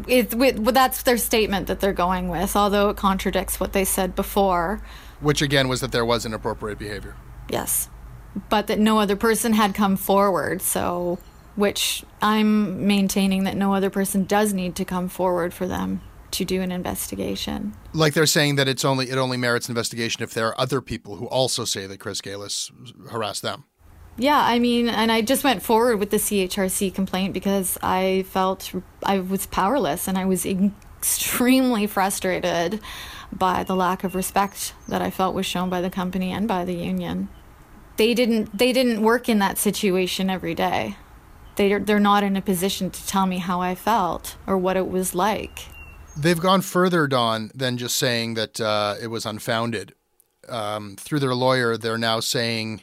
It, 0.08 0.34
it, 0.34 0.64
that's 0.74 1.02
their 1.02 1.16
statement 1.16 1.68
that 1.68 1.78
they're 1.78 1.92
going 1.92 2.28
with, 2.28 2.56
although 2.56 2.90
it 2.90 2.96
contradicts 2.96 3.60
what 3.60 3.72
they 3.72 3.84
said 3.84 4.16
before. 4.16 4.82
Which 5.20 5.42
again 5.42 5.68
was 5.68 5.80
that 5.80 5.92
there 5.92 6.04
was 6.04 6.26
inappropriate 6.26 6.78
behavior. 6.78 7.16
Yes. 7.48 7.88
But 8.48 8.66
that 8.66 8.78
no 8.78 8.98
other 8.98 9.16
person 9.16 9.54
had 9.54 9.74
come 9.74 9.96
forward, 9.96 10.60
so 10.60 11.18
which 11.54 12.04
I'm 12.20 12.86
maintaining 12.86 13.44
that 13.44 13.56
no 13.56 13.74
other 13.74 13.88
person 13.90 14.24
does 14.24 14.52
need 14.52 14.76
to 14.76 14.84
come 14.84 15.08
forward 15.08 15.54
for 15.54 15.66
them 15.66 16.02
to 16.32 16.44
do 16.44 16.60
an 16.60 16.70
investigation. 16.70 17.74
Like 17.94 18.12
they're 18.12 18.26
saying 18.26 18.56
that 18.56 18.68
it's 18.68 18.84
only 18.84 19.08
it 19.10 19.16
only 19.16 19.38
merits 19.38 19.68
investigation 19.68 20.22
if 20.22 20.34
there 20.34 20.48
are 20.48 20.60
other 20.60 20.80
people 20.80 21.16
who 21.16 21.26
also 21.26 21.64
say 21.64 21.86
that 21.86 21.98
Chris 21.98 22.20
Gailus 22.20 22.70
harassed 23.10 23.42
them. 23.42 23.64
Yeah, 24.18 24.40
I 24.40 24.58
mean, 24.58 24.88
and 24.88 25.12
I 25.12 25.20
just 25.20 25.44
went 25.44 25.62
forward 25.62 25.98
with 25.98 26.10
the 26.10 26.16
CHRC 26.16 26.94
complaint 26.94 27.34
because 27.34 27.76
I 27.82 28.24
felt 28.28 28.72
I 29.02 29.18
was 29.18 29.46
powerless 29.46 30.08
and 30.08 30.16
I 30.16 30.24
was 30.24 30.46
extremely 31.06 31.86
frustrated 31.86 32.80
by 33.32 33.62
the 33.62 33.76
lack 33.76 34.02
of 34.02 34.16
respect 34.16 34.74
that 34.88 35.00
I 35.00 35.10
felt 35.10 35.36
was 35.36 35.46
shown 35.46 35.70
by 35.70 35.80
the 35.80 35.90
company 35.90 36.32
and 36.32 36.48
by 36.48 36.64
the 36.64 36.74
union. 36.74 37.28
They 37.96 38.12
didn't 38.12 38.58
they 38.58 38.72
didn't 38.72 39.02
work 39.02 39.28
in 39.28 39.38
that 39.38 39.56
situation 39.56 40.28
every 40.28 40.54
day. 40.54 40.96
They 41.54 41.78
they're 41.78 42.00
not 42.00 42.24
in 42.24 42.36
a 42.36 42.42
position 42.42 42.90
to 42.90 43.06
tell 43.06 43.26
me 43.26 43.38
how 43.38 43.60
I 43.60 43.74
felt 43.76 44.36
or 44.48 44.58
what 44.58 44.76
it 44.76 44.88
was 44.88 45.14
like. 45.14 45.66
They've 46.16 46.40
gone 46.40 46.62
further, 46.62 47.06
Don, 47.06 47.50
than 47.54 47.78
just 47.78 47.96
saying 47.96 48.34
that 48.34 48.60
uh, 48.60 48.96
it 49.00 49.08
was 49.08 49.24
unfounded. 49.24 49.94
Um, 50.48 50.96
through 50.98 51.20
their 51.20 51.34
lawyer, 51.34 51.76
they're 51.76 51.98
now 51.98 52.20
saying 52.20 52.82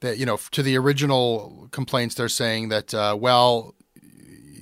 that 0.00 0.18
you 0.18 0.26
know 0.26 0.38
to 0.50 0.62
the 0.62 0.76
original 0.76 1.68
complaints, 1.70 2.14
they're 2.14 2.28
saying 2.28 2.68
that 2.68 2.92
uh, 2.92 3.16
well, 3.18 3.74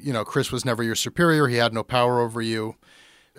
you 0.06 0.12
know, 0.12 0.24
Chris 0.24 0.52
was 0.52 0.64
never 0.64 0.82
your 0.82 0.94
superior; 0.94 1.48
he 1.48 1.56
had 1.56 1.74
no 1.74 1.82
power 1.82 2.20
over 2.20 2.40
you 2.40 2.76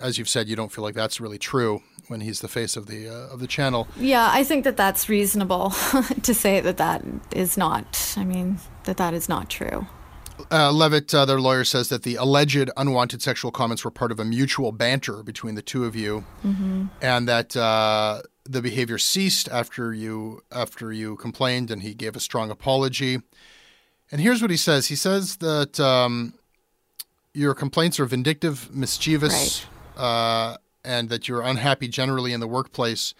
as 0.00 0.18
you've 0.18 0.28
said, 0.28 0.48
you 0.48 0.56
don't 0.56 0.72
feel 0.72 0.84
like 0.84 0.94
that's 0.94 1.20
really 1.20 1.38
true 1.38 1.82
when 2.08 2.20
he's 2.20 2.40
the 2.40 2.48
face 2.48 2.76
of 2.76 2.86
the 2.86 3.08
uh, 3.08 3.32
of 3.32 3.40
the 3.40 3.46
channel. 3.46 3.88
Yeah, 3.96 4.30
I 4.32 4.44
think 4.44 4.64
that 4.64 4.76
that's 4.76 5.08
reasonable 5.08 5.70
to 6.22 6.34
say 6.34 6.60
that 6.60 6.76
that 6.76 7.04
is 7.32 7.56
not. 7.56 8.14
I 8.16 8.24
mean, 8.24 8.58
that 8.84 8.96
that 8.96 9.14
is 9.14 9.28
not 9.28 9.50
true. 9.50 9.86
Uh, 10.52 10.70
Levitt, 10.70 11.12
uh, 11.12 11.24
their 11.24 11.40
lawyer, 11.40 11.64
says 11.64 11.88
that 11.88 12.04
the 12.04 12.14
alleged 12.14 12.70
unwanted 12.76 13.20
sexual 13.20 13.50
comments 13.50 13.84
were 13.84 13.90
part 13.90 14.12
of 14.12 14.20
a 14.20 14.24
mutual 14.24 14.70
banter 14.70 15.22
between 15.24 15.56
the 15.56 15.62
two 15.62 15.84
of 15.84 15.96
you, 15.96 16.24
mm-hmm. 16.44 16.86
and 17.02 17.28
that 17.28 17.56
uh, 17.56 18.22
the 18.44 18.62
behavior 18.62 18.98
ceased 18.98 19.48
after 19.48 19.92
you 19.92 20.42
after 20.52 20.92
you 20.92 21.16
complained, 21.16 21.70
and 21.70 21.82
he 21.82 21.94
gave 21.94 22.14
a 22.14 22.20
strong 22.20 22.50
apology. 22.50 23.20
And 24.10 24.20
here's 24.20 24.40
what 24.40 24.50
he 24.50 24.56
says: 24.56 24.86
He 24.86 24.96
says 24.96 25.36
that 25.38 25.80
um, 25.80 26.34
your 27.34 27.54
complaints 27.54 28.00
are 28.00 28.06
vindictive, 28.06 28.74
mischievous, 28.74 29.66
right. 29.96 30.02
uh, 30.02 30.56
and 30.84 31.08
that 31.08 31.28
you're 31.28 31.42
unhappy 31.42 31.88
generally 31.88 32.32
in 32.32 32.40
the 32.40 32.48
workplace, 32.48 33.14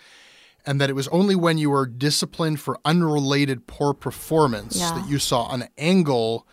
and 0.67 0.81
that 0.81 0.91
it 0.91 0.95
was 0.95 1.09
only 1.09 1.35
when 1.35 1.59
you 1.59 1.71
were 1.71 1.87
disciplined 1.87 2.61
for 2.61 2.79
unrelated 2.85 3.67
poor 3.67 3.95
performance 3.95 4.77
yeah. 4.79 4.93
that 4.93 5.09
you 5.09 5.19
saw 5.19 5.53
an 5.53 5.69
angle 5.77 6.47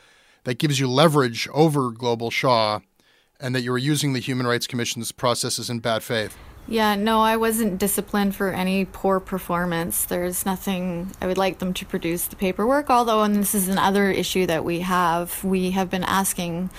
that 0.44 0.58
gives 0.58 0.80
you 0.80 0.88
leverage 0.88 1.48
over 1.54 1.92
Global 1.92 2.30
Shaw, 2.30 2.80
and 3.40 3.54
that 3.56 3.62
you 3.62 3.72
were 3.72 3.78
using 3.78 4.14
the 4.14 4.20
Human 4.20 4.48
Rights 4.48 4.68
Commission's 4.68 5.12
processes 5.12 5.70
in 5.70 5.80
bad 5.80 6.04
faith. 6.04 6.38
Yeah, 6.68 6.96
no, 6.96 7.22
I 7.22 7.38
wasn't 7.38 7.78
disciplined 7.78 8.36
for 8.36 8.50
any 8.50 8.86
poor 8.86 9.20
performance. 9.20 10.06
There's 10.06 10.46
nothing, 10.46 11.12
I 11.22 11.28
would 11.28 11.38
like 11.38 11.60
them 11.60 11.74
to 11.76 11.86
produce 11.86 12.26
the 12.26 12.36
paperwork, 12.36 12.90
although, 12.90 13.22
and 13.22 13.36
this 13.36 13.54
is 13.54 13.68
another 13.68 14.10
issue 14.10 14.48
that 14.48 14.64
we 14.64 14.80
have, 14.80 15.44
we 15.44 15.72
have 15.72 15.92
been 15.92 16.04
asking 16.04 16.72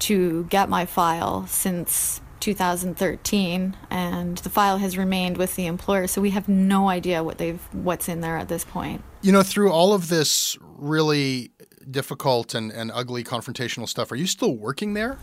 to 0.00 0.44
get 0.44 0.68
my 0.68 0.86
file 0.86 1.46
since 1.46 2.20
2013 2.40 3.76
and 3.90 4.38
the 4.38 4.50
file 4.50 4.78
has 4.78 4.96
remained 4.96 5.36
with 5.36 5.56
the 5.56 5.66
employer 5.66 6.06
so 6.06 6.20
we 6.20 6.30
have 6.30 6.48
no 6.48 6.88
idea 6.88 7.24
what 7.24 7.38
they've 7.38 7.60
what's 7.72 8.08
in 8.08 8.20
there 8.20 8.36
at 8.36 8.48
this 8.48 8.64
point. 8.64 9.02
You 9.22 9.32
know 9.32 9.42
through 9.42 9.72
all 9.72 9.92
of 9.92 10.08
this 10.08 10.56
really 10.60 11.50
difficult 11.90 12.54
and, 12.54 12.70
and 12.70 12.92
ugly 12.92 13.24
confrontational 13.24 13.88
stuff 13.88 14.12
are 14.12 14.16
you 14.16 14.26
still 14.26 14.54
working 14.56 14.94
there? 14.94 15.18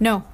No 0.00 0.24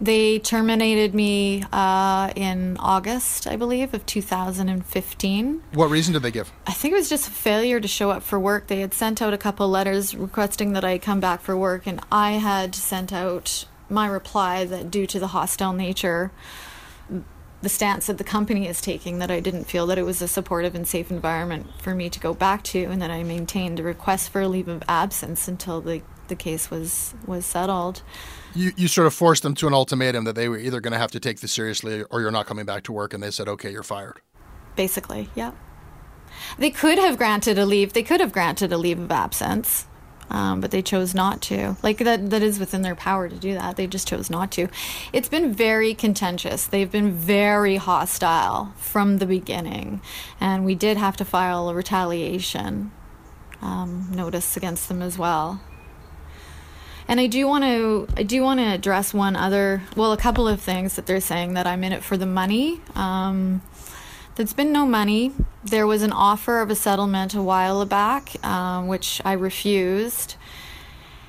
they 0.00 0.38
terminated 0.38 1.14
me 1.14 1.64
uh, 1.72 2.32
in 2.34 2.76
August, 2.78 3.46
I 3.46 3.56
believe, 3.56 3.94
of 3.94 4.04
2015. 4.06 5.62
What 5.72 5.90
reason 5.90 6.12
did 6.12 6.22
they 6.22 6.30
give? 6.30 6.52
I 6.66 6.72
think 6.72 6.92
it 6.92 6.96
was 6.96 7.08
just 7.08 7.28
a 7.28 7.30
failure 7.30 7.80
to 7.80 7.88
show 7.88 8.10
up 8.10 8.22
for 8.22 8.38
work. 8.38 8.66
They 8.66 8.80
had 8.80 8.92
sent 8.92 9.22
out 9.22 9.32
a 9.32 9.38
couple 9.38 9.68
letters 9.68 10.14
requesting 10.14 10.72
that 10.72 10.84
I 10.84 10.98
come 10.98 11.20
back 11.20 11.40
for 11.40 11.56
work, 11.56 11.86
and 11.86 12.00
I 12.10 12.32
had 12.32 12.74
sent 12.74 13.12
out 13.12 13.66
my 13.88 14.06
reply 14.06 14.64
that 14.64 14.90
due 14.90 15.06
to 15.06 15.20
the 15.20 15.28
hostile 15.28 15.72
nature, 15.72 16.32
the 17.62 17.68
stance 17.68 18.06
that 18.08 18.18
the 18.18 18.24
company 18.24 18.66
is 18.66 18.80
taking, 18.80 19.20
that 19.20 19.30
I 19.30 19.40
didn't 19.40 19.64
feel 19.64 19.86
that 19.86 19.98
it 19.98 20.02
was 20.02 20.20
a 20.20 20.28
supportive 20.28 20.74
and 20.74 20.86
safe 20.86 21.10
environment 21.10 21.66
for 21.80 21.94
me 21.94 22.10
to 22.10 22.18
go 22.18 22.34
back 22.34 22.64
to, 22.64 22.84
and 22.84 23.00
that 23.00 23.10
I 23.10 23.22
maintained 23.22 23.78
a 23.78 23.84
request 23.84 24.30
for 24.30 24.40
a 24.40 24.48
leave 24.48 24.68
of 24.68 24.82
absence 24.88 25.46
until 25.46 25.80
the, 25.80 26.02
the 26.28 26.36
case 26.36 26.70
was, 26.70 27.14
was 27.26 27.46
settled 27.46 28.02
you, 28.54 28.72
you 28.76 28.88
sort 28.88 29.06
of 29.06 29.14
forced 29.14 29.42
them 29.42 29.54
to 29.56 29.66
an 29.66 29.74
ultimatum 29.74 30.24
that 30.24 30.34
they 30.34 30.48
were 30.48 30.58
either 30.58 30.80
going 30.80 30.92
to 30.92 30.98
have 30.98 31.10
to 31.12 31.20
take 31.20 31.40
this 31.40 31.52
seriously 31.52 32.02
or 32.04 32.20
you're 32.20 32.30
not 32.30 32.46
coming 32.46 32.64
back 32.64 32.82
to 32.84 32.92
work, 32.92 33.12
and 33.12 33.22
they 33.22 33.30
said, 33.30 33.48
okay, 33.48 33.70
you're 33.70 33.82
fired. 33.82 34.20
Basically, 34.76 35.28
yeah. 35.34 35.52
They 36.58 36.70
could 36.70 36.98
have 36.98 37.16
granted 37.16 37.58
a 37.58 37.66
leave. 37.66 37.92
They 37.92 38.02
could 38.02 38.20
have 38.20 38.32
granted 38.32 38.72
a 38.72 38.78
leave 38.78 38.98
of 38.98 39.10
absence, 39.10 39.86
um, 40.30 40.60
but 40.60 40.70
they 40.70 40.82
chose 40.82 41.14
not 41.14 41.40
to. 41.42 41.76
Like 41.82 41.98
that, 41.98 42.30
that 42.30 42.42
is 42.42 42.58
within 42.58 42.82
their 42.82 42.94
power 42.96 43.28
to 43.28 43.36
do 43.36 43.54
that. 43.54 43.76
They 43.76 43.86
just 43.86 44.08
chose 44.08 44.30
not 44.30 44.50
to. 44.52 44.68
It's 45.12 45.28
been 45.28 45.52
very 45.52 45.94
contentious. 45.94 46.66
They've 46.66 46.90
been 46.90 47.12
very 47.12 47.76
hostile 47.76 48.72
from 48.76 49.18
the 49.18 49.26
beginning, 49.26 50.00
and 50.40 50.64
we 50.64 50.74
did 50.74 50.96
have 50.96 51.16
to 51.18 51.24
file 51.24 51.68
a 51.68 51.74
retaliation 51.74 52.90
um, 53.62 54.08
notice 54.12 54.56
against 54.56 54.88
them 54.88 55.02
as 55.02 55.16
well. 55.16 55.60
And 57.06 57.20
I 57.20 57.26
do 57.26 57.46
want 57.46 57.64
to 57.64 58.08
I 58.16 58.22
do 58.22 58.42
want 58.42 58.60
to 58.60 58.66
address 58.66 59.12
one 59.12 59.36
other 59.36 59.82
well 59.96 60.12
a 60.12 60.16
couple 60.16 60.48
of 60.48 60.60
things 60.60 60.96
that 60.96 61.06
they're 61.06 61.20
saying 61.20 61.54
that 61.54 61.66
I'm 61.66 61.84
in 61.84 61.92
it 61.92 62.02
for 62.02 62.16
the 62.16 62.26
money. 62.26 62.80
Um, 62.94 63.62
there's 64.36 64.54
been 64.54 64.72
no 64.72 64.84
money. 64.84 65.32
There 65.62 65.86
was 65.86 66.02
an 66.02 66.10
offer 66.10 66.60
of 66.60 66.70
a 66.70 66.74
settlement 66.74 67.34
a 67.34 67.42
while 67.42 67.84
back, 67.86 68.44
um, 68.44 68.88
which 68.88 69.20
I 69.24 69.32
refused. 69.32 70.34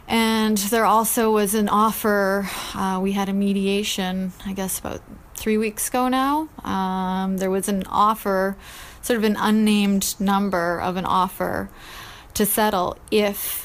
And 0.08 0.58
there 0.58 0.86
also 0.86 1.32
was 1.32 1.54
an 1.54 1.70
offer. 1.70 2.50
Uh, 2.74 3.00
we 3.02 3.12
had 3.12 3.30
a 3.30 3.34
mediation, 3.34 4.34
I 4.46 4.54
guess, 4.54 4.80
about 4.80 5.02
three 5.36 5.58
weeks 5.58 5.90
ago 5.90 6.08
now. 6.08 6.50
Um, 6.64 7.38
there 7.38 7.52
was 7.52 7.68
an 7.68 7.84
offer, 7.88 8.56
sort 9.02 9.18
of 9.18 9.24
an 9.24 9.36
unnamed 9.38 10.16
number 10.20 10.80
of 10.80 10.98
an 10.98 11.06
offer 11.06 11.70
to 12.36 12.46
settle 12.46 12.98
if 13.12 13.65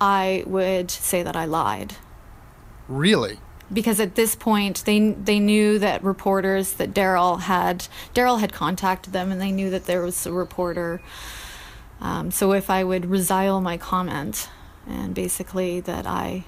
I 0.00 0.44
would 0.46 0.90
say 0.90 1.22
that 1.22 1.36
I 1.36 1.44
lied. 1.44 1.94
Really? 2.88 3.38
Because 3.72 4.00
at 4.00 4.16
this 4.16 4.34
point, 4.34 4.84
they 4.84 5.10
they 5.10 5.38
knew 5.38 5.78
that 5.78 6.02
reporters 6.02 6.72
that 6.74 6.92
Daryl 6.92 7.40
had 7.40 7.86
Daryl 8.14 8.40
had 8.40 8.52
contacted 8.52 9.12
them, 9.12 9.30
and 9.30 9.40
they 9.40 9.52
knew 9.52 9.70
that 9.70 9.86
there 9.86 10.02
was 10.02 10.26
a 10.26 10.32
reporter. 10.32 11.00
Um, 12.00 12.30
so 12.30 12.52
if 12.52 12.70
I 12.70 12.82
would 12.82 13.04
resile 13.04 13.62
my 13.62 13.76
comment, 13.76 14.48
and 14.88 15.14
basically 15.14 15.80
that 15.80 16.06
I, 16.06 16.44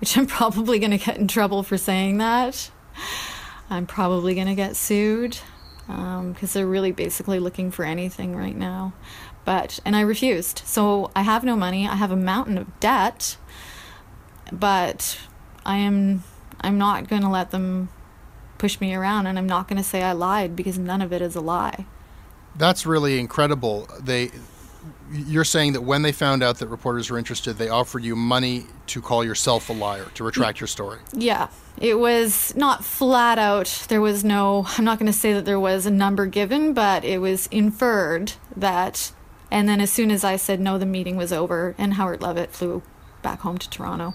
which 0.00 0.16
I'm 0.16 0.26
probably 0.38 0.78
going 0.78 0.92
to 0.92 0.98
get 0.98 1.18
in 1.18 1.28
trouble 1.28 1.62
for 1.62 1.76
saying 1.76 2.18
that, 2.18 2.70
I'm 3.68 3.86
probably 3.86 4.34
going 4.34 4.46
to 4.46 4.54
get 4.54 4.76
sued 4.76 5.38
because 5.86 6.18
um, 6.18 6.34
they're 6.40 6.66
really 6.66 6.92
basically 6.92 7.38
looking 7.38 7.70
for 7.70 7.84
anything 7.84 8.34
right 8.34 8.56
now. 8.56 8.94
But, 9.44 9.80
and 9.84 9.94
I 9.94 10.00
refused. 10.00 10.62
So 10.64 11.10
I 11.14 11.22
have 11.22 11.44
no 11.44 11.56
money. 11.56 11.86
I 11.86 11.96
have 11.96 12.10
a 12.10 12.16
mountain 12.16 12.56
of 12.56 12.80
debt, 12.80 13.36
but 14.50 15.18
I 15.66 15.76
am, 15.76 16.24
I'm 16.60 16.78
not 16.78 17.08
going 17.08 17.22
to 17.22 17.28
let 17.28 17.50
them 17.50 17.90
push 18.58 18.80
me 18.80 18.94
around 18.94 19.26
and 19.26 19.38
I'm 19.38 19.46
not 19.46 19.68
going 19.68 19.76
to 19.76 19.84
say 19.84 20.02
I 20.02 20.12
lied 20.12 20.56
because 20.56 20.78
none 20.78 21.02
of 21.02 21.12
it 21.12 21.20
is 21.20 21.36
a 21.36 21.40
lie. 21.40 21.84
That's 22.56 22.86
really 22.86 23.18
incredible. 23.18 23.88
They, 24.00 24.30
you're 25.12 25.44
saying 25.44 25.74
that 25.74 25.82
when 25.82 26.02
they 26.02 26.12
found 26.12 26.42
out 26.42 26.58
that 26.58 26.68
reporters 26.68 27.10
were 27.10 27.18
interested, 27.18 27.54
they 27.58 27.68
offered 27.68 28.04
you 28.04 28.16
money 28.16 28.64
to 28.86 29.02
call 29.02 29.24
yourself 29.24 29.68
a 29.68 29.72
liar, 29.72 30.06
to 30.14 30.24
retract 30.24 30.60
your 30.60 30.66
story. 30.66 31.00
Yeah. 31.12 31.48
It 31.78 31.98
was 31.98 32.54
not 32.56 32.84
flat 32.84 33.38
out. 33.38 33.86
There 33.88 34.00
was 34.00 34.24
no, 34.24 34.66
I'm 34.78 34.84
not 34.84 34.98
going 34.98 35.12
to 35.12 35.18
say 35.18 35.32
that 35.32 35.44
there 35.44 35.60
was 35.60 35.86
a 35.86 35.90
number 35.90 36.26
given, 36.26 36.72
but 36.72 37.04
it 37.04 37.18
was 37.18 37.48
inferred 37.48 38.32
that 38.56 39.12
and 39.54 39.68
then 39.68 39.80
as 39.80 39.92
soon 39.92 40.10
as 40.10 40.24
I 40.24 40.34
said 40.34 40.58
no, 40.58 40.78
the 40.78 40.84
meeting 40.84 41.16
was 41.16 41.32
over, 41.32 41.76
and 41.78 41.94
Howard 41.94 42.20
Levitt 42.20 42.50
flew 42.50 42.82
back 43.22 43.38
home 43.42 43.56
to 43.58 43.70
Toronto. 43.70 44.12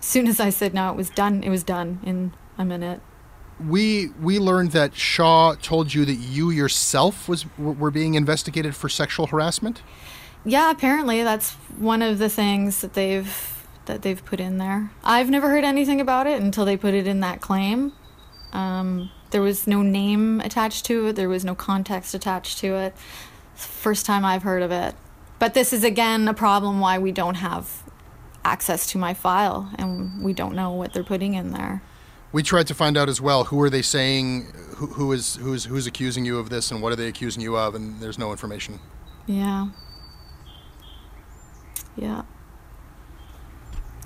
As 0.00 0.04
soon 0.04 0.26
as 0.26 0.40
I 0.40 0.50
said 0.50 0.74
no, 0.74 0.90
it 0.90 0.96
was 0.96 1.10
done. 1.10 1.44
It 1.44 1.48
was 1.48 1.62
done 1.62 2.00
in 2.02 2.32
a 2.58 2.64
minute. 2.64 3.00
We 3.64 4.08
we 4.20 4.40
learned 4.40 4.72
that 4.72 4.96
Shaw 4.96 5.54
told 5.54 5.94
you 5.94 6.04
that 6.06 6.16
you 6.16 6.50
yourself 6.50 7.28
was 7.28 7.46
were 7.56 7.92
being 7.92 8.14
investigated 8.14 8.74
for 8.74 8.88
sexual 8.88 9.28
harassment. 9.28 9.80
Yeah, 10.44 10.72
apparently 10.72 11.22
that's 11.22 11.52
one 11.78 12.02
of 12.02 12.18
the 12.18 12.28
things 12.28 12.80
that 12.80 12.94
they've 12.94 13.64
that 13.84 14.02
they've 14.02 14.24
put 14.24 14.40
in 14.40 14.58
there. 14.58 14.90
I've 15.04 15.30
never 15.30 15.50
heard 15.50 15.62
anything 15.62 16.00
about 16.00 16.26
it 16.26 16.42
until 16.42 16.64
they 16.64 16.76
put 16.76 16.94
it 16.94 17.06
in 17.06 17.20
that 17.20 17.40
claim. 17.40 17.92
Um, 18.52 19.12
there 19.30 19.40
was 19.40 19.68
no 19.68 19.82
name 19.82 20.40
attached 20.40 20.84
to 20.86 21.06
it. 21.06 21.12
There 21.12 21.28
was 21.28 21.44
no 21.44 21.54
context 21.54 22.12
attached 22.12 22.58
to 22.58 22.74
it. 22.74 22.96
First 23.54 24.06
time 24.06 24.24
I've 24.24 24.42
heard 24.42 24.62
of 24.62 24.70
it. 24.70 24.94
But 25.38 25.54
this 25.54 25.72
is 25.72 25.84
again 25.84 26.26
a 26.28 26.34
problem 26.34 26.80
why 26.80 26.98
we 26.98 27.12
don't 27.12 27.36
have 27.36 27.82
access 28.44 28.86
to 28.88 28.98
my 28.98 29.14
file 29.14 29.70
and 29.76 30.22
we 30.22 30.32
don't 30.32 30.54
know 30.54 30.70
what 30.72 30.92
they're 30.92 31.04
putting 31.04 31.34
in 31.34 31.52
there. 31.52 31.82
We 32.32 32.42
tried 32.42 32.66
to 32.68 32.74
find 32.74 32.96
out 32.96 33.08
as 33.08 33.20
well 33.20 33.44
who 33.44 33.60
are 33.62 33.70
they 33.70 33.82
saying 33.82 34.52
who, 34.76 34.86
who 34.86 35.12
is 35.12 35.36
who's 35.36 35.64
who's 35.64 35.86
accusing 35.86 36.24
you 36.24 36.38
of 36.38 36.50
this 36.50 36.70
and 36.70 36.82
what 36.82 36.92
are 36.92 36.96
they 36.96 37.08
accusing 37.08 37.42
you 37.42 37.56
of 37.56 37.74
and 37.74 38.00
there's 38.00 38.18
no 38.18 38.30
information. 38.30 38.80
Yeah. 39.26 39.68
Yeah. 41.96 42.22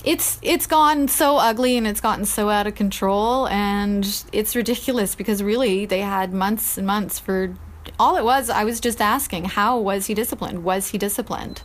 It's 0.05 0.39
it's 0.43 0.67
gone 0.67 1.09
so 1.09 1.39
ugly 1.39 1.77
and 1.77 1.87
it's 1.87 2.01
gotten 2.01 2.25
so 2.25 2.51
out 2.51 2.67
of 2.67 2.75
control 2.75 3.49
and 3.49 4.25
it's 4.33 4.55
ridiculous 4.55 5.15
because 5.15 5.43
really 5.43 5.87
they 5.87 6.01
had 6.01 6.33
months 6.33 6.79
and 6.79 6.87
months 6.87 7.19
for 7.19 7.55
all 7.99 8.17
it 8.17 8.25
was, 8.25 8.51
I 8.51 8.65
was 8.65 8.81
just 8.81 9.01
asking, 9.01 9.45
how 9.45 9.79
was 9.79 10.07
he 10.07 10.15
disciplined? 10.15 10.65
Was 10.65 10.89
he 10.89 10.99
disciplined? 10.99 11.63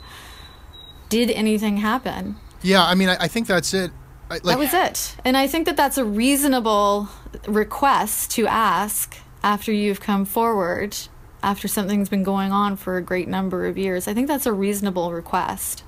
Did 1.09 1.29
anything 1.31 1.77
happen? 1.77 2.35
Yeah, 2.61 2.83
I 2.83 2.95
mean, 2.95 3.09
I, 3.09 3.17
I 3.19 3.27
think 3.27 3.47
that's 3.47 3.73
it. 3.73 3.91
I, 4.29 4.35
like, 4.35 4.43
that 4.43 4.59
was 4.59 4.73
it. 4.73 5.15
And 5.25 5.37
I 5.37 5.47
think 5.47 5.65
that 5.65 5.77
that's 5.77 5.97
a 5.97 6.05
reasonable 6.05 7.09
request 7.47 8.31
to 8.31 8.47
ask 8.47 9.17
after 9.43 9.71
you've 9.71 9.99
come 9.99 10.25
forward, 10.25 10.97
after 11.43 11.67
something's 11.67 12.09
been 12.09 12.23
going 12.23 12.51
on 12.51 12.77
for 12.77 12.97
a 12.97 13.01
great 13.01 13.27
number 13.27 13.65
of 13.65 13.77
years. 13.77 14.07
I 14.07 14.13
think 14.13 14.27
that's 14.27 14.45
a 14.45 14.53
reasonable 14.53 15.11
request 15.11 15.83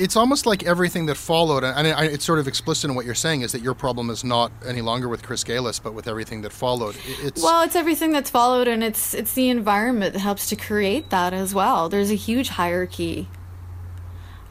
it's 0.00 0.16
almost 0.16 0.46
like 0.46 0.64
everything 0.64 1.06
that 1.06 1.16
followed, 1.16 1.62
and 1.62 1.86
it's 1.86 2.24
sort 2.24 2.38
of 2.38 2.48
explicit 2.48 2.88
in 2.88 2.96
what 2.96 3.04
you're 3.04 3.14
saying, 3.14 3.42
is 3.42 3.52
that 3.52 3.60
your 3.60 3.74
problem 3.74 4.08
is 4.08 4.24
not 4.24 4.50
any 4.66 4.80
longer 4.80 5.08
with 5.08 5.22
Chris 5.22 5.44
Gailus, 5.44 5.80
but 5.80 5.92
with 5.92 6.08
everything 6.08 6.40
that 6.40 6.52
followed. 6.52 6.96
It's 7.22 7.42
well, 7.42 7.62
it's 7.62 7.76
everything 7.76 8.10
that's 8.10 8.30
followed, 8.30 8.66
and 8.66 8.82
it's 8.82 9.12
it's 9.12 9.34
the 9.34 9.50
environment 9.50 10.14
that 10.14 10.20
helps 10.20 10.48
to 10.48 10.56
create 10.56 11.10
that 11.10 11.34
as 11.34 11.54
well. 11.54 11.90
There's 11.90 12.10
a 12.10 12.14
huge 12.14 12.48
hierarchy 12.48 13.28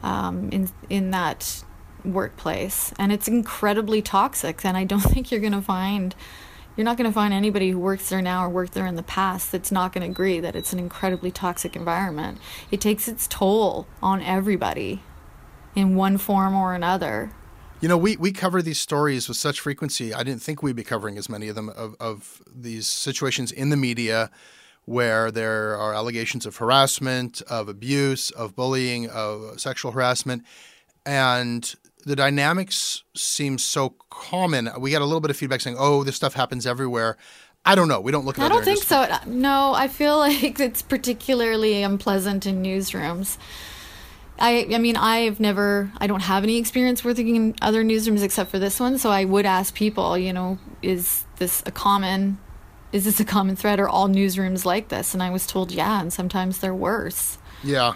um, 0.04 0.50
in 0.50 0.70
in 0.88 1.10
that 1.10 1.64
workplace, 2.04 2.94
and 2.96 3.10
it's 3.10 3.26
incredibly 3.26 4.00
toxic. 4.00 4.64
And 4.64 4.76
I 4.76 4.84
don't 4.84 5.00
think 5.12 5.32
you're 5.32 5.40
going 5.40 5.52
to 5.52 5.62
find 5.62 6.14
You're 6.76 6.84
not 6.84 6.96
going 6.96 7.10
to 7.10 7.14
find 7.14 7.34
anybody 7.34 7.72
who 7.72 7.80
works 7.80 8.08
there 8.08 8.22
now 8.22 8.44
or 8.44 8.48
worked 8.48 8.74
there 8.74 8.86
in 8.86 8.94
the 8.94 9.02
past 9.02 9.50
that's 9.50 9.72
not 9.72 9.92
going 9.92 10.06
to 10.06 10.10
agree 10.10 10.38
that 10.38 10.54
it's 10.54 10.72
an 10.72 10.78
incredibly 10.78 11.32
toxic 11.32 11.74
environment. 11.74 12.38
It 12.70 12.80
takes 12.80 13.08
its 13.08 13.26
toll 13.26 13.88
on 14.00 14.22
everybody 14.22 15.02
in 15.74 15.94
one 15.94 16.18
form 16.18 16.54
or 16.54 16.74
another. 16.74 17.30
You 17.80 17.88
know, 17.88 17.96
we, 17.96 18.16
we 18.16 18.32
cover 18.32 18.60
these 18.60 18.78
stories 18.78 19.26
with 19.26 19.38
such 19.38 19.60
frequency. 19.60 20.12
I 20.12 20.22
didn't 20.22 20.42
think 20.42 20.62
we'd 20.62 20.76
be 20.76 20.84
covering 20.84 21.16
as 21.16 21.28
many 21.28 21.48
of 21.48 21.54
them 21.54 21.70
of, 21.70 21.96
of 21.98 22.42
these 22.54 22.86
situations 22.86 23.52
in 23.52 23.70
the 23.70 23.76
media 23.76 24.30
where 24.84 25.30
there 25.30 25.78
are 25.78 25.94
allegations 25.94 26.44
of 26.44 26.56
harassment, 26.56 27.40
of 27.42 27.68
abuse, 27.68 28.30
of 28.32 28.54
bullying, 28.54 29.08
of 29.08 29.58
sexual 29.60 29.92
harassment. 29.92 30.44
And 31.06 31.74
the 32.04 32.16
dynamics 32.16 33.04
seem 33.14 33.56
so 33.58 33.94
common. 34.10 34.70
We 34.78 34.90
got 34.90 35.00
a 35.02 35.04
little 35.04 35.20
bit 35.20 35.30
of 35.30 35.36
feedback 35.36 35.60
saying, 35.60 35.76
"Oh, 35.78 36.04
this 36.04 36.16
stuff 36.16 36.34
happens 36.34 36.66
everywhere." 36.66 37.16
I 37.64 37.74
don't 37.74 37.88
know. 37.88 38.00
We 38.00 38.10
don't 38.10 38.24
look 38.24 38.38
at. 38.38 38.44
I 38.44 38.48
don't 38.48 38.64
think 38.64 38.82
so. 38.82 39.06
No, 39.26 39.74
I 39.74 39.88
feel 39.88 40.18
like 40.26 40.58
it's 40.60 40.82
particularly 40.82 41.82
unpleasant 41.82 42.46
in 42.46 42.62
newsrooms. 42.62 43.38
I, 44.40 44.66
I 44.72 44.78
mean, 44.78 44.96
I've 44.96 45.38
never, 45.38 45.92
I 45.98 46.06
don't 46.06 46.22
have 46.22 46.42
any 46.42 46.56
experience 46.56 47.04
working 47.04 47.36
in 47.36 47.54
other 47.60 47.84
newsrooms 47.84 48.22
except 48.22 48.50
for 48.50 48.58
this 48.58 48.80
one. 48.80 48.98
So 48.98 49.10
I 49.10 49.24
would 49.24 49.46
ask 49.46 49.74
people, 49.74 50.16
you 50.16 50.32
know, 50.32 50.58
is 50.82 51.24
this 51.36 51.62
a 51.66 51.70
common, 51.70 52.38
is 52.92 53.04
this 53.04 53.20
a 53.20 53.24
common 53.24 53.54
thread? 53.54 53.78
Are 53.78 53.88
all 53.88 54.08
newsrooms 54.08 54.64
like 54.64 54.88
this? 54.88 55.12
And 55.12 55.22
I 55.22 55.30
was 55.30 55.46
told, 55.46 55.70
yeah, 55.70 56.00
and 56.00 56.12
sometimes 56.12 56.58
they're 56.58 56.74
worse. 56.74 57.38
Yeah 57.62 57.94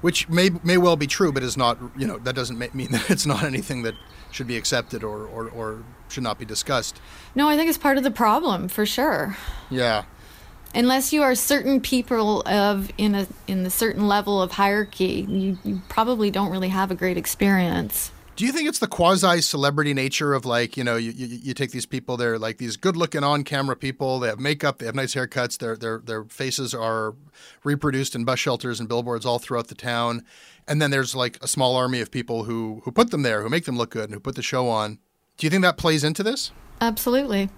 which 0.00 0.28
may 0.28 0.50
may 0.62 0.76
well 0.76 0.96
be 0.96 1.06
true, 1.06 1.32
but 1.32 1.42
is 1.42 1.56
not. 1.56 1.78
You 1.96 2.06
know, 2.06 2.18
that 2.18 2.34
doesn't 2.34 2.58
mean 2.74 2.88
that 2.92 3.10
it's 3.10 3.26
not 3.26 3.44
anything 3.44 3.82
that 3.82 3.94
should 4.30 4.46
be 4.46 4.56
accepted 4.56 5.02
or, 5.02 5.26
or, 5.26 5.48
or 5.48 5.82
should 6.08 6.22
not 6.22 6.38
be 6.38 6.44
discussed. 6.44 7.00
No, 7.34 7.48
I 7.48 7.56
think 7.56 7.68
it's 7.68 7.78
part 7.78 7.96
of 7.96 8.04
the 8.04 8.10
problem 8.10 8.68
for 8.68 8.84
sure. 8.84 9.36
Yeah. 9.70 10.04
Unless 10.74 11.12
you 11.12 11.22
are 11.22 11.34
certain 11.34 11.80
people 11.80 12.42
of 12.42 12.90
in 12.98 13.14
a 13.14 13.26
in 13.46 13.62
the 13.62 13.70
certain 13.70 14.06
level 14.06 14.40
of 14.42 14.52
hierarchy, 14.52 15.26
you, 15.28 15.58
you 15.64 15.82
probably 15.88 16.30
don't 16.30 16.50
really 16.50 16.68
have 16.68 16.90
a 16.90 16.94
great 16.94 17.16
experience. 17.16 18.10
Do 18.38 18.46
you 18.46 18.52
think 18.52 18.68
it's 18.68 18.78
the 18.78 18.86
quasi 18.86 19.40
celebrity 19.40 19.92
nature 19.94 20.32
of 20.32 20.44
like, 20.44 20.76
you 20.76 20.84
know, 20.84 20.94
you, 20.94 21.10
you, 21.10 21.26
you, 21.26 21.54
take 21.54 21.72
these 21.72 21.86
people, 21.86 22.16
they're 22.16 22.38
like 22.38 22.58
these 22.58 22.76
good 22.76 22.96
looking 22.96 23.24
on 23.24 23.42
camera 23.42 23.74
people, 23.74 24.20
they 24.20 24.28
have 24.28 24.38
makeup, 24.38 24.78
they 24.78 24.86
have 24.86 24.94
nice 24.94 25.16
haircuts, 25.16 25.58
their, 25.58 25.76
their, 25.76 25.98
their 25.98 26.22
faces 26.22 26.72
are 26.72 27.16
reproduced 27.64 28.14
in 28.14 28.24
bus 28.24 28.38
shelters 28.38 28.78
and 28.78 28.88
billboards 28.88 29.26
all 29.26 29.40
throughout 29.40 29.66
the 29.66 29.74
town. 29.74 30.24
And 30.68 30.80
then 30.80 30.92
there's 30.92 31.16
like 31.16 31.42
a 31.42 31.48
small 31.48 31.74
army 31.74 32.00
of 32.00 32.12
people 32.12 32.44
who, 32.44 32.80
who 32.84 32.92
put 32.92 33.10
them 33.10 33.22
there, 33.22 33.42
who 33.42 33.48
make 33.48 33.64
them 33.64 33.76
look 33.76 33.90
good, 33.90 34.04
and 34.04 34.14
who 34.14 34.20
put 34.20 34.36
the 34.36 34.42
show 34.42 34.68
on. 34.68 35.00
Do 35.36 35.44
you 35.44 35.50
think 35.50 35.62
that 35.62 35.76
plays 35.76 36.04
into 36.04 36.22
this? 36.22 36.52
Absolutely. 36.80 37.48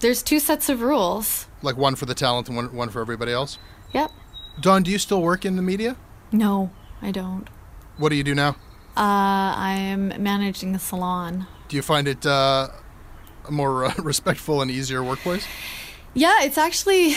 There's 0.00 0.22
two 0.22 0.38
sets 0.38 0.68
of 0.68 0.80
rules. 0.80 1.46
Like 1.62 1.76
one 1.76 1.96
for 1.96 2.06
the 2.06 2.14
talent 2.14 2.48
and 2.48 2.56
one, 2.56 2.74
one 2.74 2.88
for 2.88 3.00
everybody 3.00 3.32
else? 3.32 3.58
Yep. 3.92 4.10
Don, 4.60 4.82
do 4.82 4.90
you 4.90 4.98
still 4.98 5.22
work 5.22 5.44
in 5.44 5.56
the 5.56 5.62
media? 5.62 5.96
No, 6.30 6.70
I 7.02 7.10
don't. 7.10 7.48
What 7.96 8.10
do 8.10 8.16
you 8.16 8.24
do 8.24 8.34
now? 8.34 8.50
Uh, 8.96 9.54
I 9.56 9.76
am 9.78 10.22
managing 10.22 10.74
a 10.74 10.78
salon. 10.78 11.46
Do 11.68 11.76
you 11.76 11.82
find 11.82 12.08
it 12.08 12.24
uh, 12.26 12.68
a 13.46 13.50
more 13.50 13.86
uh, 13.86 13.94
respectful 13.98 14.62
and 14.62 14.70
easier 14.70 15.02
workplace? 15.02 15.46
Yeah, 16.14 16.42
it's 16.42 16.58
actually 16.58 17.14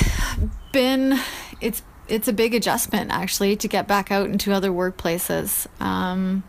been 0.71 1.19
it's 1.59 1.81
it's 2.07 2.27
a 2.27 2.33
big 2.33 2.53
adjustment 2.53 3.11
actually 3.11 3.55
to 3.55 3.67
get 3.67 3.87
back 3.87 4.11
out 4.11 4.29
into 4.29 4.51
other 4.51 4.69
workplaces. 4.69 5.65
Um, 5.81 6.43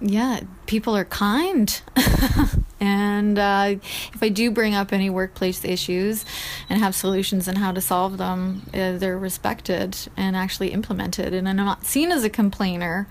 yeah, 0.00 0.40
people 0.66 0.96
are 0.96 1.04
kind. 1.04 1.80
and 2.80 3.38
uh, 3.38 3.74
if 4.14 4.22
I 4.22 4.30
do 4.30 4.50
bring 4.50 4.74
up 4.74 4.92
any 4.92 5.10
workplace 5.10 5.64
issues 5.64 6.24
and 6.68 6.80
have 6.80 6.94
solutions 6.94 7.46
on 7.46 7.56
how 7.56 7.72
to 7.72 7.80
solve 7.80 8.16
them, 8.16 8.62
uh, 8.72 8.96
they're 8.96 9.18
respected 9.18 9.96
and 10.16 10.34
actually 10.34 10.68
implemented. 10.68 11.34
And 11.34 11.46
I'm 11.46 11.56
not 11.56 11.84
seen 11.84 12.10
as 12.10 12.24
a 12.24 12.30
complainer. 12.30 13.06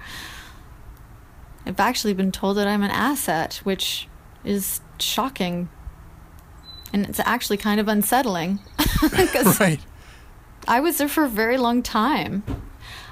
I've 1.67 1.79
actually 1.79 2.13
been 2.13 2.31
told 2.31 2.57
that 2.57 2.67
I'm 2.67 2.81
an 2.81 2.89
asset, 2.89 3.61
which 3.63 4.07
is 4.43 4.81
shocking. 4.99 5.69
And 6.91 7.05
it's 7.05 7.19
actually 7.19 7.57
kind 7.57 7.79
of 7.79 7.87
unsettling. 7.87 8.59
right. 9.59 9.79
I 10.67 10.79
was 10.79 10.97
there 10.97 11.07
for 11.07 11.25
a 11.25 11.29
very 11.29 11.57
long 11.57 11.83
time. 11.83 12.43